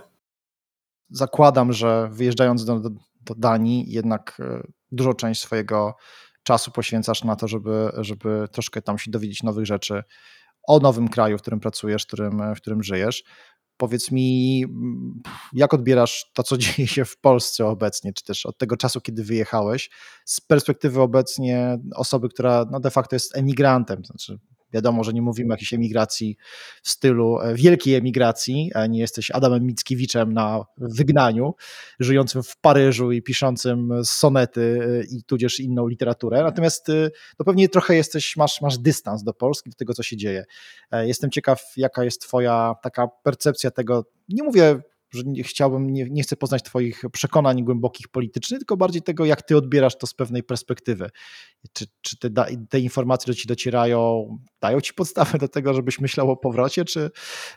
[1.11, 2.91] Zakładam, że wyjeżdżając do, do,
[3.21, 5.95] do Danii, jednak e, dużą część swojego
[6.43, 10.03] czasu poświęcasz na to, żeby, żeby troszkę tam się dowiedzieć nowych rzeczy
[10.69, 13.25] o nowym kraju, w którym pracujesz, w którym, w którym żyjesz.
[13.79, 14.65] Powiedz mi,
[15.53, 19.25] jak odbierasz to, co dzieje się w Polsce obecnie, czy też od tego czasu, kiedy
[19.25, 19.91] wyjechałeś,
[20.25, 24.39] z perspektywy obecnie osoby, która no de facto jest emigrantem, znaczy
[24.73, 26.37] Wiadomo, że nie mówimy o jakiejś emigracji
[26.83, 31.55] w stylu e, wielkiej emigracji, nie jesteś Adamem Mickiewiczem na wygnaniu,
[32.01, 36.43] żyjącym w Paryżu i piszącym sonety e, i tudzież inną literaturę.
[36.43, 40.17] Natomiast e, no pewnie trochę jesteś, masz, masz dystans do Polski, do tego, co się
[40.17, 40.45] dzieje.
[40.93, 44.05] Jestem ciekaw, jaka jest Twoja taka percepcja tego.
[44.29, 49.03] Nie mówię że nie chciałbym, nie, nie chcę poznać Twoich przekonań głębokich politycznych, tylko bardziej
[49.03, 51.11] tego, jak Ty odbierasz to z pewnej perspektywy.
[51.73, 52.31] Czy, czy te,
[52.71, 54.29] te informacje, które Ci docierają,
[54.61, 57.11] dają Ci podstawę do tego, żebyś myślał o powrocie, czy,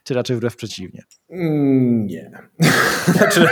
[0.03, 1.03] czy raczej wbrew przeciwnie?
[1.29, 2.31] Mm, nie.
[3.17, 3.47] znaczy,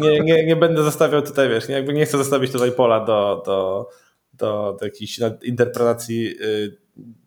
[0.00, 3.88] nie, nie, nie będę zostawiał tutaj, wiesz, jakby nie chcę zostawić tutaj pola do, do,
[4.32, 6.42] do, do jakiejś interpretacji.
[6.42, 6.76] Y,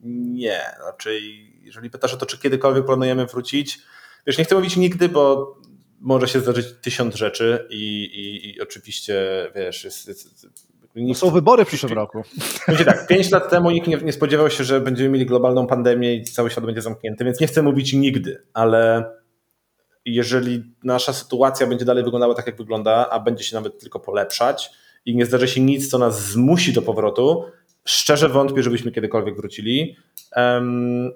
[0.10, 0.62] nie.
[0.82, 1.20] Znaczy,
[1.62, 3.80] jeżeli pytasz o to, czy kiedykolwiek planujemy wrócić,
[4.28, 5.56] Wiesz, nie chcę mówić nigdy, bo
[6.00, 9.16] może się zdarzyć tysiąc rzeczy i, i, i oczywiście,
[9.56, 10.48] wiesz, jest, jest,
[10.96, 12.24] nikt, są wybory w przyszłym roku.
[12.68, 16.16] Będzie tak, pięć lat temu nikt nie, nie, spodziewał się, że będziemy mieli globalną pandemię
[16.16, 19.12] i cały świat będzie zamknięty, więc nie chcę mówić nigdy, ale
[20.06, 24.72] jeżeli nasza sytuacja będzie dalej wyglądała tak, jak wygląda, a będzie się nawet tylko polepszać
[25.06, 27.46] i nie zdarzy się nic, co nas zmusi do powrotu,
[27.86, 29.96] szczerze wątpię, żebyśmy kiedykolwiek wrócili.
[30.36, 31.12] Um,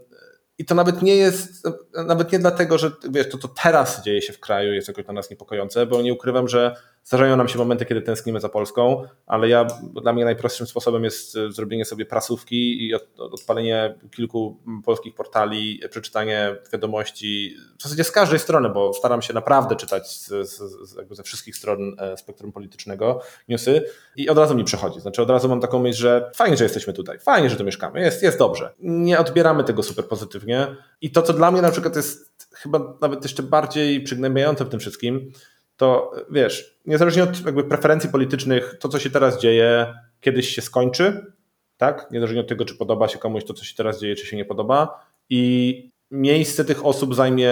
[0.60, 4.34] i to nawet nie jest, nawet nie dlatego, że wiesz, to, to teraz dzieje się
[4.34, 6.76] w kraju jest jakoś dla nas niepokojące, bo nie ukrywam, że
[7.10, 9.68] Zdarzają nam się momenty, kiedy tęsknimy za Polską, ale ja,
[10.02, 16.56] dla mnie najprostszym sposobem jest e, zrobienie sobie prasówki i odpalenie kilku polskich portali, przeczytanie
[16.74, 21.24] wiadomości w zasadzie z każdej strony, bo staram się naprawdę czytać z, z, jakby ze
[21.24, 23.86] wszystkich stron e, spektrum politycznego newsy
[24.16, 25.00] i od razu mi przechodzi.
[25.00, 28.00] Znaczy od razu mam taką myśl, że fajnie, że jesteśmy tutaj, fajnie, że tu mieszkamy,
[28.02, 28.74] jest, jest dobrze.
[28.80, 33.24] Nie odbieramy tego super pozytywnie i to, co dla mnie na przykład jest chyba nawet
[33.24, 35.32] jeszcze bardziej przygnębiające w tym wszystkim,
[35.80, 41.34] to wiesz, niezależnie od jakby preferencji politycznych, to co się teraz dzieje, kiedyś się skończy,
[41.78, 42.12] tak?
[42.12, 44.46] Niezależnie od tego, czy podoba się komuś to, co się teraz dzieje, czy się nie
[44.46, 45.06] podoba.
[45.30, 47.52] I miejsce tych osób zajmie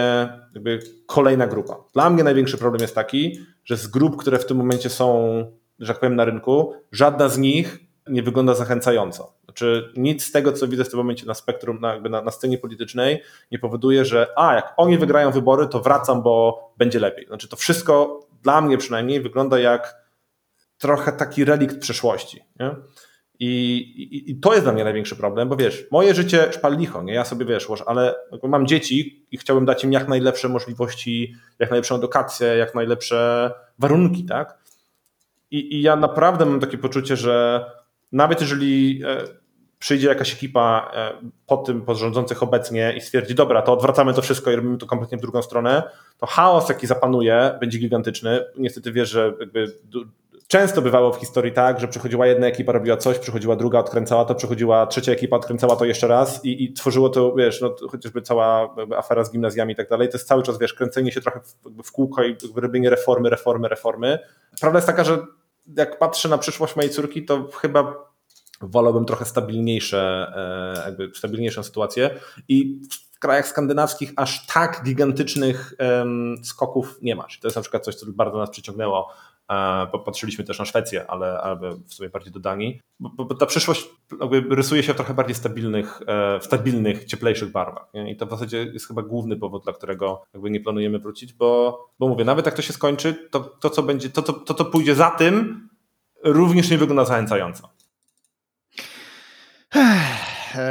[0.54, 1.76] jakby kolejna grupa.
[1.94, 5.38] Dla mnie największy problem jest taki, że z grup, które w tym momencie są,
[5.80, 9.37] że tak powiem, na rynku, żadna z nich nie wygląda zachęcająco.
[9.58, 12.58] Znaczy nic z tego, co widzę w tym momencie na spektrum, na, na, na, scenie
[12.58, 17.28] politycznej, nie powoduje, że a, jak oni wygrają wybory, to wracam, bo będzie lepiej.
[17.28, 19.96] Znaczy to wszystko dla mnie przynajmniej wygląda jak
[20.78, 22.44] trochę taki relikt przeszłości.
[22.60, 22.76] Nie?
[23.40, 27.04] I, i, I, to jest dla mnie największy problem, bo wiesz, moje życie szpal licho,
[27.04, 27.14] nie?
[27.14, 31.96] Ja sobie wiesz, ale mam dzieci i chciałbym dać im jak najlepsze możliwości, jak najlepszą
[31.96, 34.58] edukację, jak najlepsze warunki, tak?
[35.52, 37.66] I, i ja naprawdę mam takie poczucie, że
[38.12, 39.24] nawet jeżeli e,
[39.88, 41.14] przyjdzie jakaś ekipa e,
[41.46, 44.86] po tym, po rządzących obecnie i stwierdzi, dobra, to odwracamy to wszystko i robimy to
[44.86, 45.84] kompletnie w drugą stronę,
[46.18, 48.46] to chaos, jaki zapanuje, będzie gigantyczny.
[48.58, 49.68] Niestety wiesz, że jakby
[50.48, 54.36] Często bywało w historii tak, że przychodziła jedna ekipa, robiła coś, przychodziła druga, odkręcała to,
[54.36, 58.76] przychodziła trzecia ekipa, odkręcała to jeszcze raz i, i tworzyło to, wiesz, no, chociażby cała
[58.98, 60.10] afera z gimnazjami i tak dalej.
[60.10, 63.68] To jest cały czas, wiesz, kręcenie się trochę w, w kółko i robienie reformy, reformy,
[63.68, 64.20] reformy.
[64.62, 65.18] Prawda jest taka, że
[65.78, 68.07] jak patrzę na przyszłość mojej córki, to chyba
[68.62, 72.82] wolałbym trochę stabilniejsze, e, jakby stabilniejszą sytuację i
[73.16, 75.74] w krajach skandynawskich aż tak gigantycznych
[76.44, 77.40] skoków nie masz.
[77.40, 79.10] To jest na przykład coś, co bardzo nas przyciągnęło
[79.92, 82.82] Popatrzyliśmy też na Szwecję, ale, ale w sumie bardziej do Danii.
[83.00, 83.90] Bo, bo ta przyszłość
[84.50, 87.88] rysuje się w trochę bardziej stabilnych, e, w stabilnych, cieplejszych barwach.
[88.08, 91.80] I to w zasadzie jest chyba główny powód, dla którego jakby nie planujemy wrócić, bo,
[92.00, 94.66] bo mówię, nawet jak to się skończy, to, to co będzie, to, to, to, to
[94.66, 95.68] pójdzie za tym,
[96.24, 97.70] również nie wygląda zachęcająco.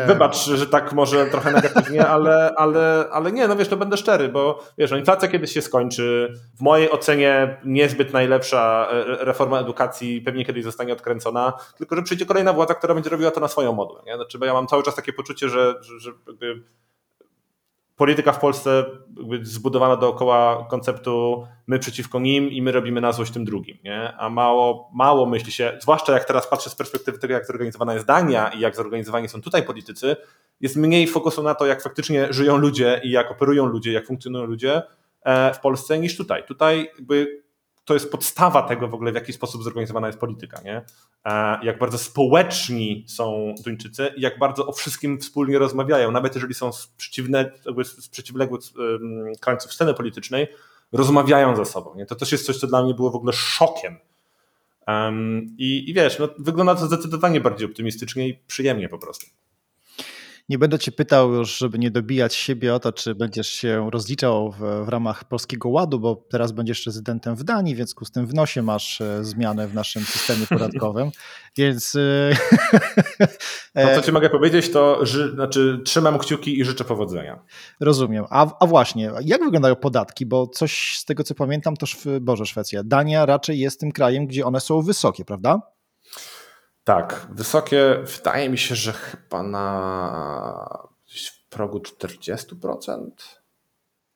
[0.06, 4.28] Wybacz, że tak może trochę negatywnie, ale, ale, ale nie, no wiesz, to będę szczery,
[4.28, 6.32] bo wiesz, no, inflacja kiedyś się skończy.
[6.58, 12.26] W mojej ocenie niezbyt najlepsza e, reforma edukacji pewnie kiedyś zostanie odkręcona, tylko że przyjdzie
[12.26, 14.02] kolejna władza, która będzie robiła to na swoją modłę.
[14.06, 14.16] Nie?
[14.16, 16.10] Znaczy, bo ja mam cały czas takie poczucie, że, że, że
[17.96, 18.84] polityka w Polsce
[19.42, 23.78] zbudowana dookoła konceptu my przeciwko nim i my robimy na złość tym drugim.
[23.84, 24.16] Nie?
[24.16, 28.06] A mało, mało myśli się, zwłaszcza jak teraz patrzę z perspektywy tego, jak zorganizowana jest
[28.06, 30.16] Dania i jak zorganizowani są tutaj politycy,
[30.60, 34.44] jest mniej fokusu na to, jak faktycznie żyją ludzie i jak operują ludzie, jak funkcjonują
[34.44, 34.82] ludzie
[35.22, 36.44] e, w Polsce niż tutaj.
[36.44, 37.45] Tutaj jakby
[37.86, 40.60] to jest podstawa tego w ogóle, w jaki sposób zorganizowana jest polityka.
[40.64, 40.82] Nie?
[41.24, 46.54] E, jak bardzo społeczni są Duńczycy i jak bardzo o wszystkim wspólnie rozmawiają, nawet jeżeli
[46.54, 47.52] są z, przeciwne,
[47.84, 48.60] z przeciwległych
[49.40, 50.48] krańców sceny politycznej,
[50.92, 51.94] rozmawiają ze sobą.
[51.94, 52.06] Nie?
[52.06, 53.96] To też jest coś, co dla mnie było w ogóle szokiem.
[55.58, 59.26] I, I wiesz, no, wygląda to zdecydowanie bardziej optymistycznie i przyjemnie po prostu.
[60.48, 64.52] Nie będę cię pytał już, żeby nie dobijać siebie o to, czy będziesz się rozliczał
[64.52, 68.34] w, w ramach Polskiego Ładu, bo teraz będziesz rezydentem w Danii, więc z tym w
[68.34, 71.10] nosie masz e, zmianę w naszym systemie podatkowym,
[71.56, 71.94] więc...
[71.94, 72.36] E,
[73.84, 77.42] no co ci mogę powiedzieć, to ży, znaczy, trzymam kciuki i życzę powodzenia.
[77.80, 78.24] Rozumiem.
[78.30, 80.26] A, a właśnie, jak wyglądają podatki?
[80.26, 81.86] Bo coś z tego, co pamiętam, to
[82.20, 82.82] Boże, Szwecja.
[82.84, 85.60] Dania raczej jest tym krajem, gdzie one są wysokie, prawda?
[86.86, 93.10] Tak, wysokie, wydaje mi się, że chyba na w progu 40%,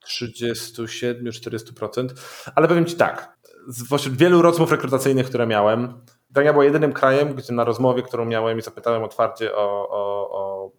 [0.07, 2.09] 37-40%,
[2.55, 3.39] ale powiem Ci tak,
[3.73, 8.59] spośród wielu rozmów rekrutacyjnych, które miałem, Dania była jedynym krajem, gdzie na rozmowie, którą miałem
[8.59, 10.71] i zapytałem otwarcie o, o, o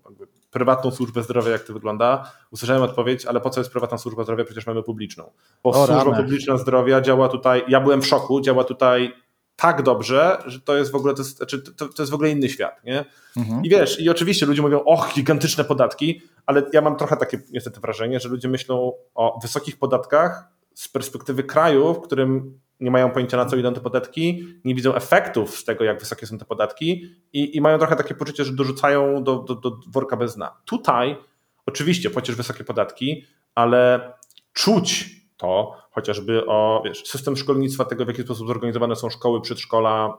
[0.51, 4.45] prywatną służbę zdrowia, jak to wygląda, usłyszałem odpowiedź, ale po co jest prywatna służba zdrowia,
[4.45, 5.31] przecież mamy publiczną.
[5.63, 9.13] Bo o, służba publiczna zdrowia działa tutaj, ja byłem w szoku, działa tutaj
[9.55, 12.29] tak dobrze, że to jest w ogóle, to jest, znaczy, to, to jest w ogóle
[12.29, 13.05] inny świat, nie?
[13.37, 13.65] Mhm.
[13.65, 17.79] I wiesz, i oczywiście ludzie mówią, och, gigantyczne podatki, ale ja mam trochę takie niestety
[17.79, 23.37] wrażenie, że ludzie myślą o wysokich podatkach z perspektywy kraju, w którym nie mają pojęcia
[23.37, 27.05] na co idą te podatki, nie widzą efektów z tego, jak wysokie są te podatki
[27.33, 30.57] i, i mają trochę takie poczucie, że dorzucają do, do, do worka bez dna.
[30.65, 31.17] Tutaj
[31.65, 33.25] oczywiście płacisz wysokie podatki,
[33.55, 34.11] ale
[34.53, 40.17] czuć to, chociażby o wiesz, system szkolnictwa, tego w jaki sposób zorganizowane są szkoły, przedszkola,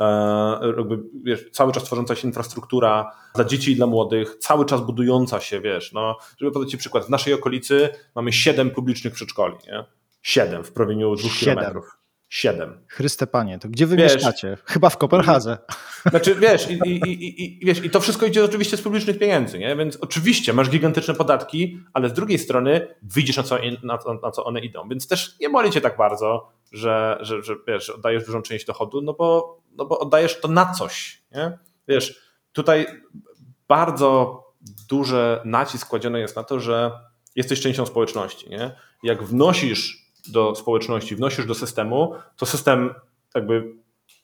[0.00, 4.80] e, jakby, wiesz, cały czas tworząca się infrastruktura dla dzieci i dla młodych, cały czas
[4.80, 9.54] budująca się, wiesz, no, żeby podać Ci przykład, w naszej okolicy mamy siedem publicznych przedszkoli,
[9.66, 9.84] nie?
[10.22, 12.03] Siedem w promieniu dwóch kilometrów.
[12.34, 12.78] Siedem.
[12.88, 14.56] Chryste Panie, to gdzie wy wiesz, mieszkacie?
[14.64, 15.58] Chyba w Kopenhadze.
[16.10, 19.58] Znaczy, wiesz i, i, i, i, wiesz, i to wszystko idzie oczywiście z publicznych pieniędzy,
[19.58, 19.76] nie?
[19.76, 24.44] więc oczywiście masz gigantyczne podatki, ale z drugiej strony widzisz, na co, na, na co
[24.44, 28.42] one idą, więc też nie boli cię tak bardzo, że, że, że wiesz, oddajesz dużą
[28.42, 31.22] część dochodu, no bo, no bo oddajesz to na coś.
[31.32, 31.58] Nie?
[31.88, 32.20] Wiesz,
[32.52, 32.86] tutaj
[33.68, 34.42] bardzo
[34.88, 36.90] duży nacisk kładziony jest na to, że
[37.36, 38.50] jesteś częścią społeczności.
[38.50, 38.76] Nie?
[39.02, 42.94] Jak wnosisz do społeczności, wnosisz do systemu, to system
[43.34, 43.72] jakby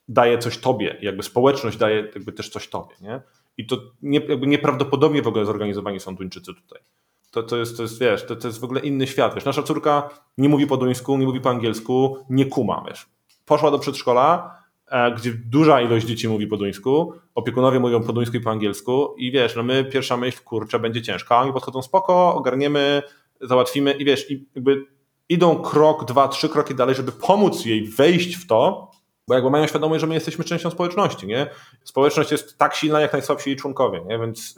[0.08, 3.20] daje coś tobie, jakby społeczność daje jakby też coś tobie, nie?
[3.56, 6.82] I to nie, jakby nieprawdopodobnie w ogóle zorganizowani są Duńczycy tutaj.
[7.30, 9.62] To, to, jest, to jest, wiesz, to, to jest w ogóle inny świat, wiesz, nasza
[9.62, 13.06] córka nie mówi po duńsku, nie mówi po angielsku, nie kuma, wiesz.
[13.46, 18.36] Poszła do przedszkola, e, gdzie duża ilość dzieci mówi po duńsku, opiekunowie mówią po duńsku
[18.36, 22.34] i po angielsku i wiesz, no my pierwsza myśl, kurczę, będzie ciężka, oni podchodzą spoko,
[22.34, 23.02] ogarniemy,
[23.40, 24.86] załatwimy i wiesz, i jakby
[25.30, 28.90] idą krok, dwa, trzy kroki dalej, żeby pomóc jej wejść w to,
[29.28, 31.50] Bo jakby mają świadomość, że my jesteśmy częścią społeczności, nie?
[31.84, 34.18] Społeczność jest tak silna, jak najsłabsi jej członkowie, nie?
[34.18, 34.54] Więc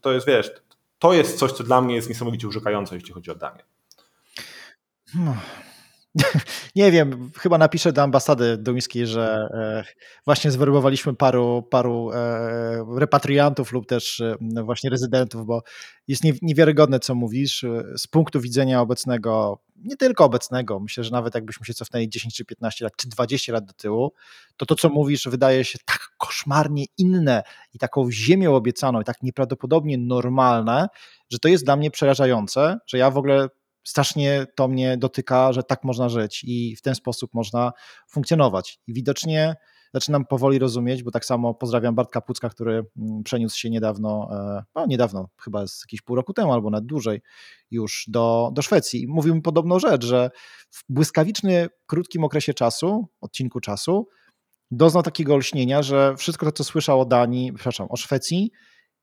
[0.00, 0.50] to jest, wiesz,
[0.98, 3.64] to jest coś, co dla mnie jest niesamowicie urzekające, jeśli chodzi o Danię.
[5.12, 5.34] Hmm.
[6.76, 9.84] Nie wiem, chyba napiszę do ambasady duńskiej, że e,
[10.24, 15.62] właśnie zwerbowaliśmy paru, paru e, repatriantów lub też e, właśnie rezydentów, bo
[16.08, 17.64] jest niewiarygodne, co mówisz.
[17.96, 22.44] Z punktu widzenia obecnego, nie tylko obecnego, myślę, że nawet jakbyśmy się cofnęli 10 czy
[22.44, 24.12] 15 lat, czy 20 lat do tyłu,
[24.56, 27.42] to to, co mówisz, wydaje się tak koszmarnie inne
[27.74, 30.88] i taką ziemią obiecaną i tak nieprawdopodobnie normalne,
[31.30, 33.48] że to jest dla mnie przerażające, że ja w ogóle
[33.86, 37.72] strasznie to mnie dotyka, że tak można żyć i w ten sposób można
[38.08, 38.78] funkcjonować.
[38.86, 39.56] I widocznie
[39.94, 44.64] zaczynam powoli rozumieć, bo tak samo pozdrawiam Bartka Pucka, który mm, przeniósł się niedawno, e,
[44.74, 47.20] no niedawno, chyba z jakieś pół roku temu albo nawet dłużej
[47.70, 49.02] już do, do Szwecji.
[49.02, 50.30] I mówił mi podobną rzecz, że
[50.70, 54.08] w błyskawiczny, krótkim okresie czasu, odcinku czasu,
[54.70, 58.50] doznał takiego olśnienia, że wszystko to, co słyszał o Danii, przepraszam, o Szwecji,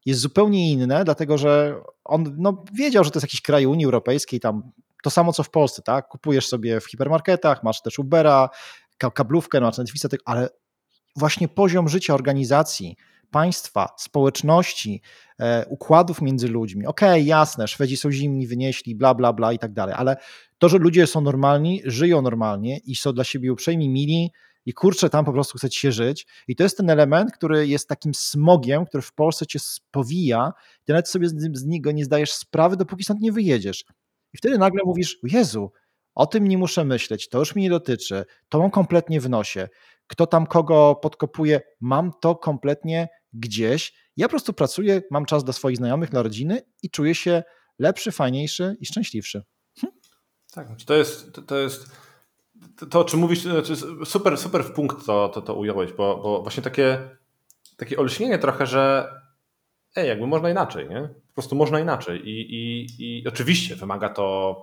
[0.05, 1.75] jest zupełnie inne, dlatego że
[2.05, 4.71] on no, wiedział, że to jest jakiś kraj Unii Europejskiej, tam
[5.03, 6.07] to samo co w Polsce, tak?
[6.07, 8.49] Kupujesz sobie w hipermarketach, masz też Ubera,
[8.97, 10.49] kablówkę, masz Netflixa, ale
[11.15, 12.95] właśnie poziom życia organizacji,
[13.31, 15.01] państwa, społeczności,
[15.39, 16.85] e, układów między ludźmi.
[16.85, 20.17] Okej, okay, jasne, Szwedzi są zimni, wynieśli, bla, bla, bla i tak dalej, ale
[20.57, 24.31] to, że ludzie są normalni, żyją normalnie i są dla siebie uprzejmi, mili,
[24.65, 26.27] i kurczę, tam po prostu chcecie się żyć.
[26.47, 30.53] I to jest ten element, który jest takim smogiem, który w Polsce cię spowija,
[30.83, 33.85] ty nawet sobie z, z niego nie zdajesz sprawy, dopóki stąd nie wyjedziesz.
[34.33, 35.71] I wtedy nagle mówisz, Jezu,
[36.15, 39.69] o tym nie muszę myśleć, to już mnie nie dotyczy, to mam kompletnie w nosie.
[40.07, 43.93] Kto tam kogo podkopuje, mam to kompletnie gdzieś.
[44.17, 47.43] Ja po prostu pracuję, mam czas dla swoich znajomych, dla rodziny i czuję się
[47.79, 49.43] lepszy, fajniejszy i szczęśliwszy.
[49.81, 49.93] Hm?
[50.51, 51.85] Tak, to jest, to, to jest
[52.89, 56.41] to, o czym mówisz, znaczy super, super w punkt to, to, to ująłeś, bo, bo
[56.41, 57.09] właśnie takie,
[57.77, 59.11] takie olśnienie trochę, że
[59.95, 61.09] ej, jakby można inaczej, nie?
[61.27, 62.29] Po prostu można inaczej.
[62.29, 64.55] I, i, i oczywiście wymaga to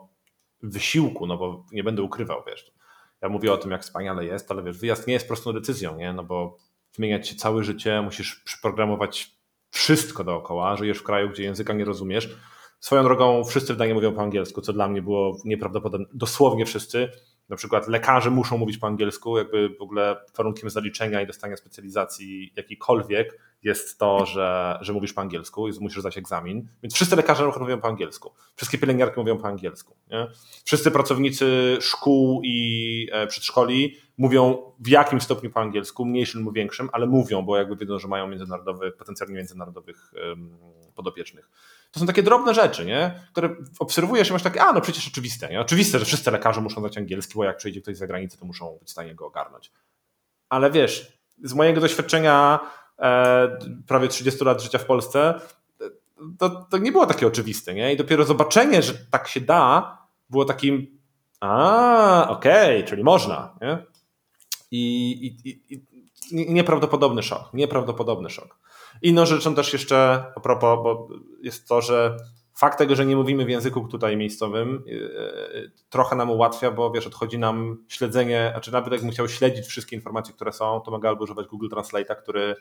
[0.63, 2.73] wysiłku, no bo nie będę ukrywał, wiesz.
[3.23, 6.13] Ja mówię o tym, jak wspaniale jest, ale wiesz, wyjazd nie jest prostą decyzją, nie?
[6.13, 6.57] No bo
[6.93, 9.31] zmieniać się całe życie, musisz przyprogramować
[9.71, 12.37] wszystko dookoła, żyjesz w kraju, gdzie języka nie rozumiesz.
[12.81, 16.07] Swoją drogą wszyscy w Danii mówią po angielsku, co dla mnie było nieprawdopodobne.
[16.15, 17.09] Dosłownie wszyscy
[17.51, 22.53] na przykład lekarze muszą mówić po angielsku, jakby w ogóle warunkiem zaliczenia i dostania specjalizacji
[22.57, 26.69] jakikolwiek jest to, że, że mówisz po angielsku i musisz zdać egzamin.
[26.83, 28.35] Więc wszyscy lekarze mówią po angielsku.
[28.57, 29.97] Wszystkie pielęgniarki mówią po angielsku.
[30.11, 30.27] Nie?
[30.65, 36.89] Wszyscy pracownicy szkół i e, przedszkoli mówią w jakim stopniu po angielsku, mniejszym lub większym,
[36.93, 40.13] ale mówią, bo jakby wiedzą, że mają międzynarodowych, potencjalnie międzynarodowych
[40.95, 41.51] podopiecznych.
[41.91, 43.25] To są takie drobne rzeczy, nie?
[43.33, 45.49] które obserwujesz i masz takie, a no przecież oczywiste.
[45.49, 45.61] Nie?
[45.61, 48.79] Oczywiste, że wszyscy lekarze muszą znać angielski, bo jak przyjdzie ktoś z zagranicy, to muszą
[48.81, 49.73] być w stanie go ogarnąć.
[50.49, 52.61] Ale wiesz, z mojego doświadczenia
[53.87, 55.41] prawie 30 lat życia w Polsce,
[56.39, 57.75] to, to nie było takie oczywiste.
[57.75, 57.93] Nie?
[57.93, 59.99] I dopiero zobaczenie, że tak się da,
[60.31, 60.99] było takim,
[61.41, 63.55] a okej, okay, czyli można.
[63.61, 63.79] Nie?
[64.71, 65.11] I,
[65.45, 65.85] i, i,
[66.33, 67.55] nieprawdopodobny szok.
[67.55, 68.59] Nieprawdopodobny szok.
[69.03, 71.09] Inną rzeczą też jeszcze a propos, bo
[71.43, 72.17] jest to, że
[72.55, 77.07] fakt tego, że nie mówimy w języku tutaj miejscowym, yy, trochę nam ułatwia, bo wiesz,
[77.07, 81.25] odchodzi nam śledzenie, znaczy nawet jakbym chciał śledzić wszystkie informacje, które są, to mogę albo
[81.25, 82.57] używać Google Translate'a, który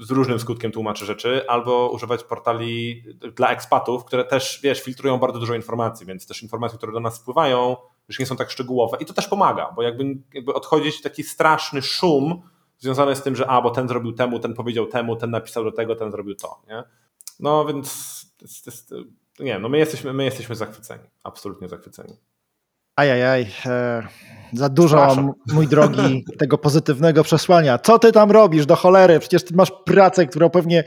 [0.00, 3.04] z różnym skutkiem tłumaczy rzeczy, albo używać portali
[3.36, 7.14] dla ekspatów, które też, wiesz, filtrują bardzo dużo informacji, więc też informacje, które do nas
[7.14, 7.76] spływają,
[8.08, 10.04] już nie są tak szczegółowe i to też pomaga, bo jakby,
[10.34, 12.42] jakby odchodzić taki straszny szum,
[12.78, 15.72] związane z tym, że a, bo ten zrobił temu, ten powiedział temu, ten napisał do
[15.72, 16.82] tego, ten zrobił to, nie?
[17.40, 17.86] No więc
[18.38, 18.94] to jest, to jest,
[19.40, 22.16] nie, no my jesteśmy, my jesteśmy zachwyceni, absolutnie zachwyceni.
[22.96, 24.02] Ajajaj, e,
[24.52, 25.16] za dużo,
[25.52, 27.78] mój drogi, tego pozytywnego przesłania.
[27.78, 29.20] Co ty tam robisz do cholery?
[29.20, 30.84] Przecież ty masz pracę, którą pewnie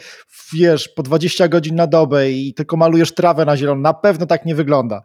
[0.53, 3.81] wiesz po 20 godzin na dobę i tylko malujesz trawę na zielono.
[3.81, 5.01] Na pewno tak nie wygląda.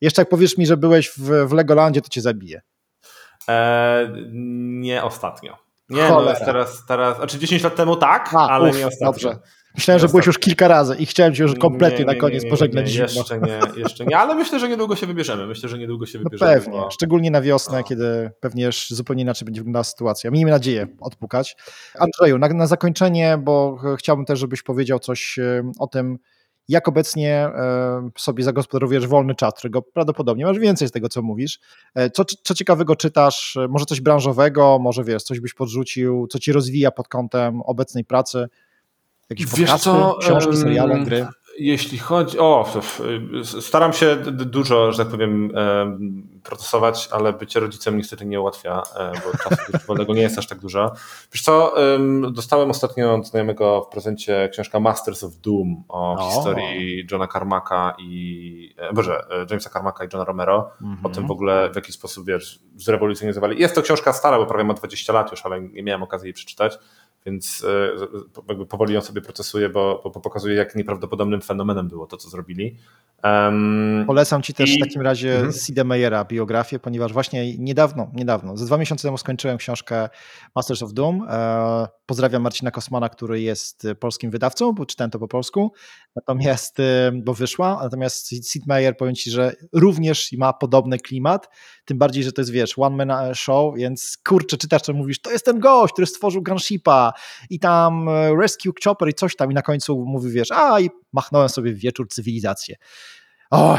[0.00, 2.60] Jeszcze jak powiesz mi, że byłeś w, w Legolandzie, to cię zabiję.
[3.48, 4.08] E,
[4.80, 5.56] nie ostatnio.
[5.88, 9.06] Nie, no jest teraz, teraz, znaczy 10 lat temu tak, A, ale uf, nie ostatnio.
[9.12, 9.38] Dobrze.
[9.76, 12.44] Myślałem, że byłeś już kilka razy i chciałem cię już kompletnie nie, nie, na koniec
[12.44, 13.06] nie, pożegnać zimno.
[13.06, 15.46] Jeszcze nie, jeszcze nie, ale myślę, że niedługo się wybierzemy.
[15.46, 16.50] Myślę, że niedługo się no wybierzemy.
[16.50, 16.90] No pewnie, bo...
[16.90, 20.30] szczególnie na wiosnę, kiedy pewnie zupełnie inaczej będzie wyglądała sytuacja.
[20.30, 21.56] Miejmy nadzieję odpukać.
[21.98, 25.38] Andrzeju, na, na zakończenie, bo chciałbym też, żebyś powiedział coś
[25.78, 26.18] o tym,
[26.68, 27.50] jak obecnie
[28.18, 31.60] sobie zagospodarowujesz wolny czas, którego prawdopodobnie masz więcej z tego, co mówisz.
[31.94, 33.56] E, co, co ciekawego czytasz?
[33.56, 38.04] E, może coś branżowego, może wiesz, coś byś podrzucił, co ci rozwija pod kątem obecnej
[38.04, 38.48] pracy?
[39.30, 41.26] Jakieś podcasty, co, książki, seriale, gry?
[41.58, 42.72] Jeśli chodzi o.
[43.60, 45.52] Staram się dużo, że tak powiem,
[46.42, 50.58] procesować, ale bycie rodzicem niestety nie ułatwia, e, bo czasu wolnego nie jest aż tak
[50.58, 50.92] dużo.
[51.32, 51.74] Wiesz co,
[52.32, 56.30] dostałem ostatnio od znajomego w prezencie książka Masters of Doom o, o.
[56.30, 58.74] historii Johna Carmacka i.
[58.78, 60.70] E, Boże, e, Jamesa Carmacka i Johna Romero.
[60.82, 60.96] -hmm.
[61.04, 63.60] O tym w ogóle w jaki sposób wiesz, zrewolucjonizowali.
[63.60, 66.34] Jest to książka stara, bo prawie ma 20 lat już, ale nie miałem okazji jej
[66.34, 66.78] przeczytać
[67.26, 72.16] więc e, jakby powoli ją sobie procesuję, bo, bo pokazuje, jak nieprawdopodobnym fenomenem było to,
[72.16, 72.76] co zrobili.
[73.24, 74.76] Um, Polecam ci też i...
[74.76, 75.84] w takim razie mm -hmm.
[75.84, 80.08] Meyera biografię, ponieważ właśnie niedawno, niedawno, ze dwa miesiące temu skończyłem książkę
[80.54, 81.26] Masters of Doom.
[81.30, 85.72] E, pozdrawiam Marcina Kosmana, który jest polskim wydawcą, bo czytałem to po polsku,
[86.16, 91.48] natomiast, e, bo wyszła, natomiast Sid Meier, powiem ci, że również ma podobny klimat,
[91.84, 95.30] tym bardziej, że to jest, wiesz, one man show, więc kurczę, czytasz, to mówisz, to
[95.30, 97.12] jest ten gość, który stworzył Gunshipa
[97.50, 100.90] i tam e, Rescue Chopper i coś tam i na końcu mówi, wiesz, a i
[101.12, 102.76] machnąłem sobie wieczór cywilizację.
[103.50, 103.78] O,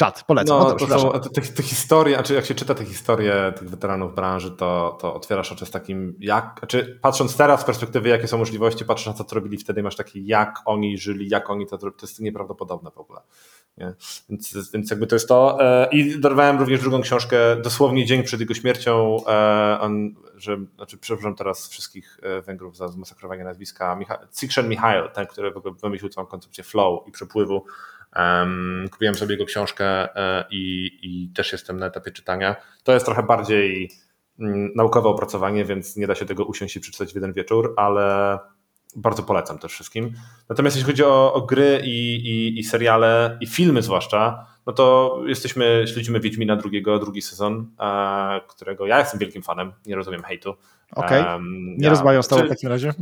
[0.00, 0.58] czat, polecam.
[0.58, 4.50] No, to są te, te, historie, znaczy jak się czyta te historie tych weteranów branży,
[4.50, 8.84] to, to otwierasz oczy z takim, jak, znaczy patrząc teraz z perspektywy, jakie są możliwości,
[8.84, 11.90] patrzysz na to, co robili wtedy, masz takie, jak oni żyli, jak oni to to
[12.02, 13.20] jest nieprawdopodobne w ogóle.
[13.78, 13.94] Nie?
[14.28, 15.58] Więc, więc jakby to jest to.
[15.60, 20.98] E, I dorwałem również drugą książkę, dosłownie dzień przed jego śmiercią, e, on, że, znaczy
[20.98, 24.18] przepraszam teraz wszystkich e, Węgrów za zmasakrowanie nazwiska, Micha
[24.68, 27.64] Michael, ten, który w ogóle wymyślił całą koncepcję flow i przepływu.
[28.90, 30.08] Kupiłem sobie jego książkę
[30.50, 32.56] i, i też jestem na etapie czytania.
[32.84, 33.90] To jest trochę bardziej
[34.38, 38.38] mm, naukowe opracowanie, więc nie da się tego usiąść i przeczytać w jeden wieczór, ale
[38.96, 40.12] bardzo polecam też wszystkim.
[40.48, 45.16] Natomiast jeśli chodzi o, o gry i, i, i, seriale, i filmy zwłaszcza, no to
[45.26, 50.54] jesteśmy, śledzimy Wiedźmina drugiego, drugi sezon, e, którego ja jestem wielkim fanem, nie rozumiem hejtu.
[50.94, 51.38] Okej, okay.
[51.76, 52.92] nie ja, rozmawiam z tobą w takim razie.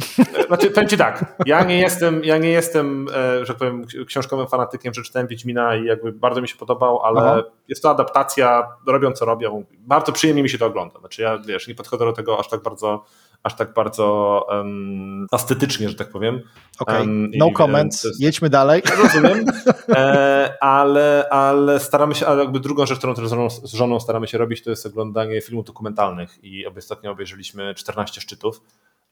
[0.47, 4.93] Znaczy, powiem ci tak, ja nie jestem, ja nie jestem, e, że powiem, książkowym fanatykiem,
[4.93, 7.43] przeczytałem Wiedźmina i jakby bardzo mi się podobał, ale Aha.
[7.69, 11.01] jest to adaptacja, robią co robią, bardzo przyjemnie mi się to ogląda.
[11.01, 13.05] Znaczy ja, wiesz, nie podchodzę do tego aż tak bardzo
[13.43, 16.41] aż tak bardzo um, estetycznie, że tak powiem.
[16.78, 17.01] Okay.
[17.01, 18.20] Um, no comment, jest...
[18.20, 18.82] jedźmy dalej.
[19.03, 19.47] Rozumiem,
[19.89, 24.28] e, ale, ale staramy się, ale jakby drugą rzecz, którą z żoną, z żoną staramy
[24.28, 28.61] się robić, to jest oglądanie filmów dokumentalnych i ostatnio obejrzeliśmy 14 szczytów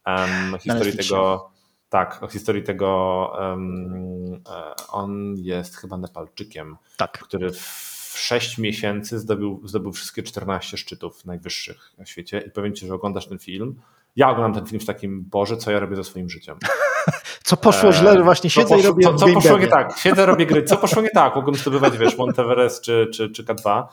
[0.06, 1.50] um, historii tego.
[1.88, 3.32] Tak, o historii tego.
[3.40, 4.42] Um,
[4.88, 7.18] on jest chyba Nepalczykiem, tak.
[7.18, 12.44] który w 6 miesięcy zdobył, zdobył wszystkie 14 szczytów najwyższych na świecie.
[12.46, 13.80] I powiem Ci, że oglądasz ten film
[14.16, 16.58] ja oglądam ten film w takim, Boże, co ja robię ze swoim życiem.
[17.44, 19.98] Co poszło źle, że właśnie siedzę poszło, i robię Co, co poszło nie tak?
[19.98, 20.62] Siedzę, robię gry.
[20.62, 21.36] Co poszło nie tak?
[21.36, 23.84] Mogłem zdobywać, wiesz, Monteverest czy, czy, czy K2.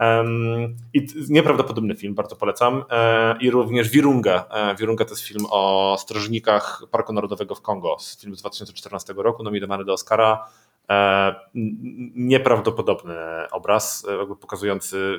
[0.00, 2.84] Um, I nieprawdopodobny film, bardzo polecam.
[2.90, 4.44] E, I również Wirunga.
[4.50, 7.96] E, Wirunga to jest film o strażnikach Parku Narodowego w Kongo.
[8.20, 10.46] Film z 2014 roku, nominowany do Oscara.
[10.90, 11.34] E,
[12.14, 13.16] nieprawdopodobny
[13.50, 15.18] obraz, e, pokazujący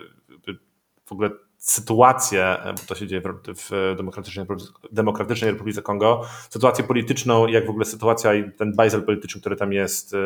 [1.05, 1.30] w ogóle
[1.62, 4.45] sytuację, e, bo to się dzieje w Demokratycznej,
[4.91, 9.74] Demokratycznej Republice Kongo, sytuację polityczną jak w ogóle sytuacja i ten bajzel polityczny, który tam
[9.74, 10.18] jest, e,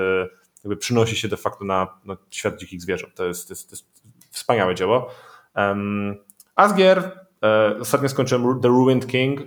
[0.63, 3.15] jakby przynosi się de facto na, na świat dzikich zwierząt.
[3.15, 3.86] To jest, to jest, to jest
[4.31, 5.09] wspaniałe dzieło.
[5.55, 6.15] Um,
[6.55, 7.11] Asgier,
[7.43, 9.39] e, ostatnio skończyłem The Ruined King,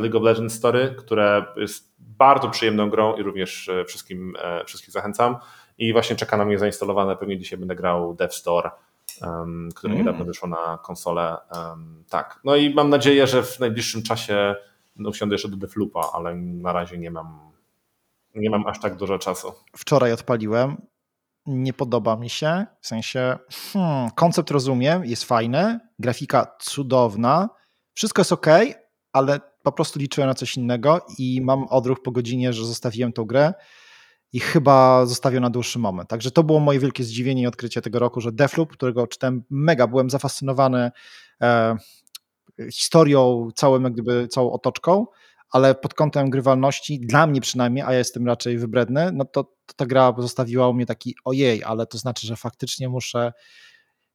[0.00, 4.36] League of Legends Story, które jest bardzo przyjemną grą i również wszystkim,
[4.66, 5.36] wszystkich zachęcam.
[5.78, 8.70] I właśnie czeka na mnie zainstalowane, pewnie dzisiaj będę grał Dev Store,
[9.74, 9.98] które mm.
[9.98, 11.36] niedawno wyszło na konsolę.
[11.52, 12.40] Um, tak.
[12.44, 14.54] No i mam nadzieję, że w najbliższym czasie
[14.96, 17.52] no, usiądę jeszcze do Defloopa, ale na razie nie mam,
[18.34, 19.52] nie mam aż tak dużo czasu.
[19.76, 20.76] Wczoraj odpaliłem.
[21.46, 23.38] Nie podoba mi się, w sensie
[23.72, 27.48] hmm, koncept rozumiem, jest fajny, grafika cudowna,
[27.94, 28.46] wszystko jest ok,
[29.12, 33.24] ale po prostu liczyłem na coś innego i mam odruch po godzinie, że zostawiłem tą
[33.24, 33.54] grę
[34.32, 36.08] i chyba zostawił na dłuższy moment.
[36.08, 39.86] Także to było moje wielkie zdziwienie i odkrycie tego roku, że Defloop, którego czytałem mega,
[39.86, 40.90] byłem zafascynowany
[41.42, 41.76] e,
[42.72, 45.06] historią, całym, jak gdyby, całą otoczką,
[45.50, 49.74] ale pod kątem grywalności, dla mnie przynajmniej, a ja jestem raczej wybredny, no to, to
[49.76, 53.32] ta gra zostawiła u mnie taki ojej, ale to znaczy, że faktycznie muszę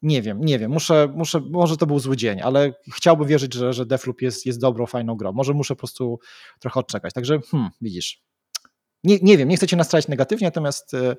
[0.01, 3.73] nie wiem, nie wiem, muszę, muszę, może to był zły dzień, ale chciałbym wierzyć, że,
[3.73, 5.33] że Defloop jest, jest dobrą, fajną grą.
[5.33, 6.19] Może muszę po prostu
[6.59, 7.13] trochę odczekać.
[7.13, 8.23] Także hmm, widzisz,
[9.05, 11.15] nie, nie wiem, nie chcę cię nastrać negatywnie, natomiast e,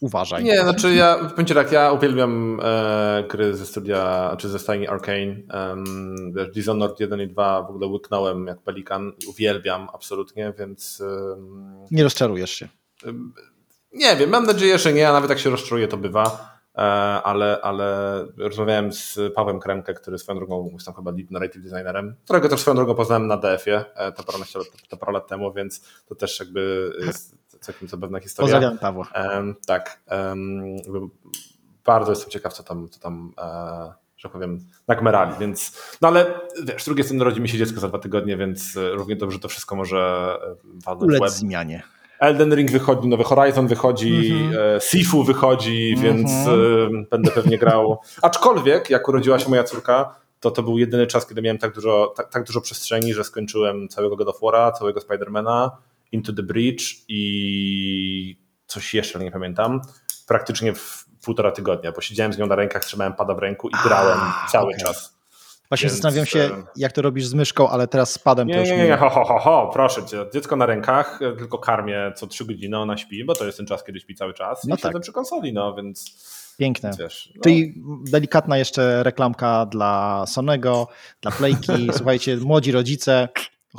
[0.00, 0.44] uważaj.
[0.44, 4.88] Nie, znaczy ja, powiem ci tak, ja uwielbiam e, gry ze studia, czy ze stajni
[4.88, 5.36] Arkane.
[5.54, 11.00] Um, wiesz, Dishonored 1 i 2 w ogóle łyknąłem jak pelikan uwielbiam absolutnie, więc...
[11.00, 12.68] Um, nie rozczarujesz się.
[13.92, 16.59] nie wiem, mam nadzieję, że nie, a nawet jak się rozczaruję, to bywa.
[16.74, 16.80] E,
[17.22, 22.14] ale, ale rozmawiałem z Pawłem Kremkę, który swoją drogą jest tam chyba lead narrative designerem,
[22.24, 24.38] którego też swoją drogą poznałem na DF-ie e, to parę,
[24.88, 28.54] to parę lat temu, więc to też jakby jest, całkiem zabawna historia.
[28.54, 29.08] Pozdrawiam Pawła.
[29.14, 30.00] Um, tak.
[30.10, 30.76] Um,
[31.84, 34.58] bardzo jestem ciekaw, co tam, co tam e, że powiem,
[34.88, 38.36] nakmerali, więc no ale wiesz, z drugiej strony rodzi mi się dziecko za dwa tygodnie,
[38.36, 39.98] więc e, równie dobrze to wszystko może
[40.42, 41.30] e, walnąć Ulec web.
[41.30, 41.82] zmianie.
[42.20, 44.80] Elden Ring wychodzi, nowy Horizon wychodzi, mm -hmm.
[44.80, 46.02] Sifu wychodzi, mm -hmm.
[46.02, 47.98] więc y, będę pewnie grał.
[48.22, 52.12] Aczkolwiek, jak urodziła się moja córka, to to był jedyny czas, kiedy miałem tak dużo,
[52.16, 55.70] tak, tak dużo przestrzeni, że skończyłem całego God of War'a, całego Spidermana,
[56.12, 59.80] Into the Breach i coś jeszcze, nie pamiętam,
[60.26, 63.72] praktycznie w półtora tygodnia, bo siedziałem z nią na rękach, trzymałem pada w ręku i
[63.84, 64.80] grałem A, cały okay.
[64.80, 65.19] czas.
[65.70, 65.92] Właśnie Więc...
[65.92, 68.76] zastanawiam się, jak to robisz z myszką, ale teraz z padem nie, to już nie.
[68.76, 72.44] Nie, nie, ho, ho, ho, ho, proszę cię, dziecko na rękach, tylko karmię co trzy
[72.44, 74.92] godziny, ona śpi, bo to jest ten czas, kiedy śpi cały czas no i tak.
[74.92, 76.30] siedzę przy konsoli, no więc...
[76.58, 76.90] Piękne.
[76.98, 77.42] Wiesz, no.
[77.42, 80.88] Czyli delikatna jeszcze reklamka dla Sonego,
[81.20, 81.88] dla Playki.
[81.96, 83.28] Słuchajcie, młodzi rodzice,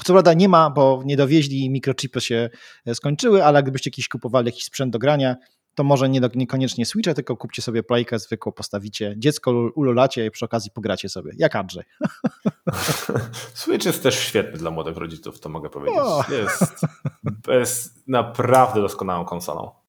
[0.03, 2.49] co prawda nie ma, bo nie dowieźli, mikrochipy się
[2.93, 5.35] skończyły, ale gdybyście jakiś kupowali jakiś sprzęt do grania,
[5.75, 10.31] to może nie do, niekoniecznie Switcha, tylko kupcie sobie playkę zwykłą, postawicie dziecko, ululacie i
[10.31, 11.83] przy okazji pogracie sobie, jak Andrzej.
[13.53, 16.01] Switch jest też świetny dla młodych rodziców, to mogę powiedzieć.
[16.29, 16.85] Jest,
[17.47, 19.80] jest naprawdę doskonałą konsolą.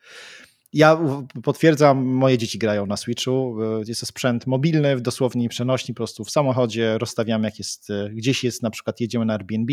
[0.72, 0.98] Ja
[1.42, 3.56] potwierdzam, moje dzieci grają na Switchu.
[3.86, 8.62] Jest to sprzęt mobilny, dosłownie przenośni, po prostu w samochodzie rozstawiamy, jak jest, gdzieś jest,
[8.62, 9.72] na przykład jedziemy na Airbnb,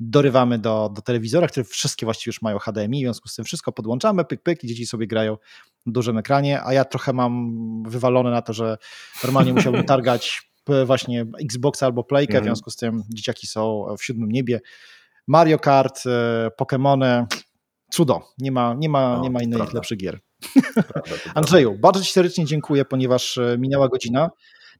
[0.00, 3.72] dorywamy do, do telewizora, które wszystkie właściwie już mają HDMI, w związku z tym wszystko
[3.72, 5.36] podłączamy, pyk, pyk i dzieci sobie grają
[5.86, 7.52] na dużym ekranie, a ja trochę mam
[7.86, 8.78] wywalone na to, że
[9.24, 10.52] normalnie musiałbym targać
[10.86, 12.44] właśnie Xboxa albo Playkę, w mhm.
[12.44, 14.60] związku z tym dzieciaki są w siódmym niebie.
[15.26, 17.26] Mario Kart, e, Pokémony,
[17.90, 18.20] cudo.
[18.38, 20.20] Nie ma, nie ma, nie ma innych lepszych gier.
[21.34, 24.30] Andrzeju, bardzo Ci serdecznie dziękuję, ponieważ e, minęła godzina.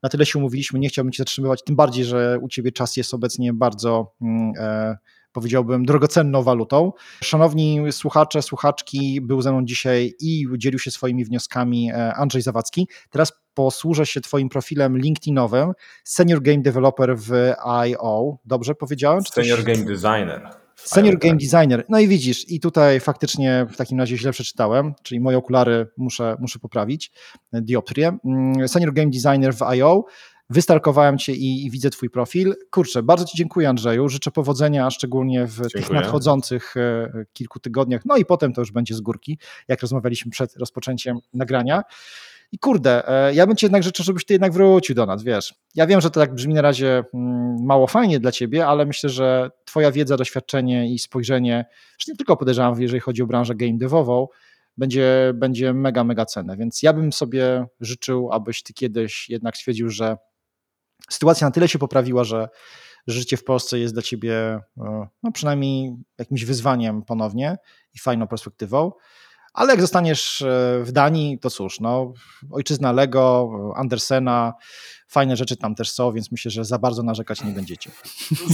[0.02, 3.14] Na tyle się umówiliśmy, nie chciałbym Cię zatrzymywać, tym bardziej, że u Ciebie czas jest
[3.14, 4.96] obecnie bardzo, mm, e,
[5.32, 6.92] powiedziałbym, drogocenną walutą.
[7.24, 12.88] Szanowni słuchacze, słuchaczki, był ze mną dzisiaj i dzielił się swoimi wnioskami e, Andrzej Zawadzki.
[13.10, 15.72] Teraz posłużę się Twoim profilem LinkedInowym,
[16.04, 18.38] Senior Game Developer w IO.
[18.44, 19.22] Dobrze powiedziałem?
[19.22, 20.61] Senior Game Designer.
[20.84, 21.84] Senior Game Designer.
[21.88, 26.36] No i widzisz, i tutaj faktycznie w takim razie źle przeczytałem, czyli moje okulary muszę,
[26.40, 27.12] muszę poprawić,
[27.52, 28.18] dioptrię.
[28.24, 30.04] Mm, Senior Game Designer w IO.
[30.50, 32.54] Wystarkowałem Cię i, i, widzę Twój profil.
[32.70, 34.08] Kurczę, bardzo Ci dziękuję Andrzeju.
[34.08, 35.70] Życzę powodzenia, szczególnie w dziękuję.
[35.70, 38.02] tych nadchodzących e, kilku tygodniach.
[38.04, 41.82] No i potem to już będzie z górki, jak rozmawialiśmy przed rozpoczęciem nagrania.
[42.53, 45.55] I kurde, e, ja bym ci jednak życzył, żebyś ty jednak wrócił do nas, wiesz.
[45.74, 49.11] Ja wiem, że to tak brzmi na razie mm, mało fajnie dla ciebie, ale myślę,
[49.11, 51.64] że twoja wiedza, doświadczenie i spojrzenie,
[51.98, 54.26] już nie tylko podejrzewam, jeżeli chodzi o branżę game devową,
[54.76, 56.57] będzie, będzie mega, mega cenne.
[56.57, 60.16] Więc ja bym sobie życzył, abyś ty kiedyś jednak stwierdził, że
[61.11, 62.48] sytuacja na tyle się poprawiła, że
[63.07, 64.34] życie w Polsce jest dla ciebie
[64.78, 67.57] e, no przynajmniej jakimś wyzwaniem ponownie
[67.94, 68.92] i fajną perspektywą.
[69.53, 72.12] Ale jak zostaniesz e, w Danii, to cóż, no,
[72.50, 74.55] ojczyzna Lego, Andersena,
[75.09, 77.90] fajne rzeczy tam też są, więc myślę, że za bardzo narzekać nie będziecie.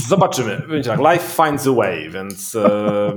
[0.07, 0.61] Zobaczymy.
[0.69, 3.11] Będzie tak, life finds a way, więc e,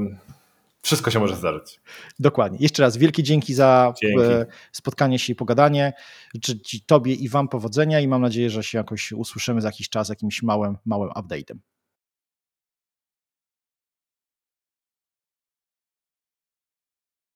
[0.82, 1.80] wszystko się może zdarzyć.
[2.18, 2.58] Dokładnie.
[2.60, 4.24] Jeszcze raz wielkie dzięki za dzięki.
[4.24, 5.92] E, spotkanie się i pogadanie.
[6.34, 9.88] Życzę Ci, Tobie i Wam powodzenia i mam nadzieję, że się jakoś usłyszymy za jakiś
[9.88, 11.56] czas jakimś małym, małym update'em.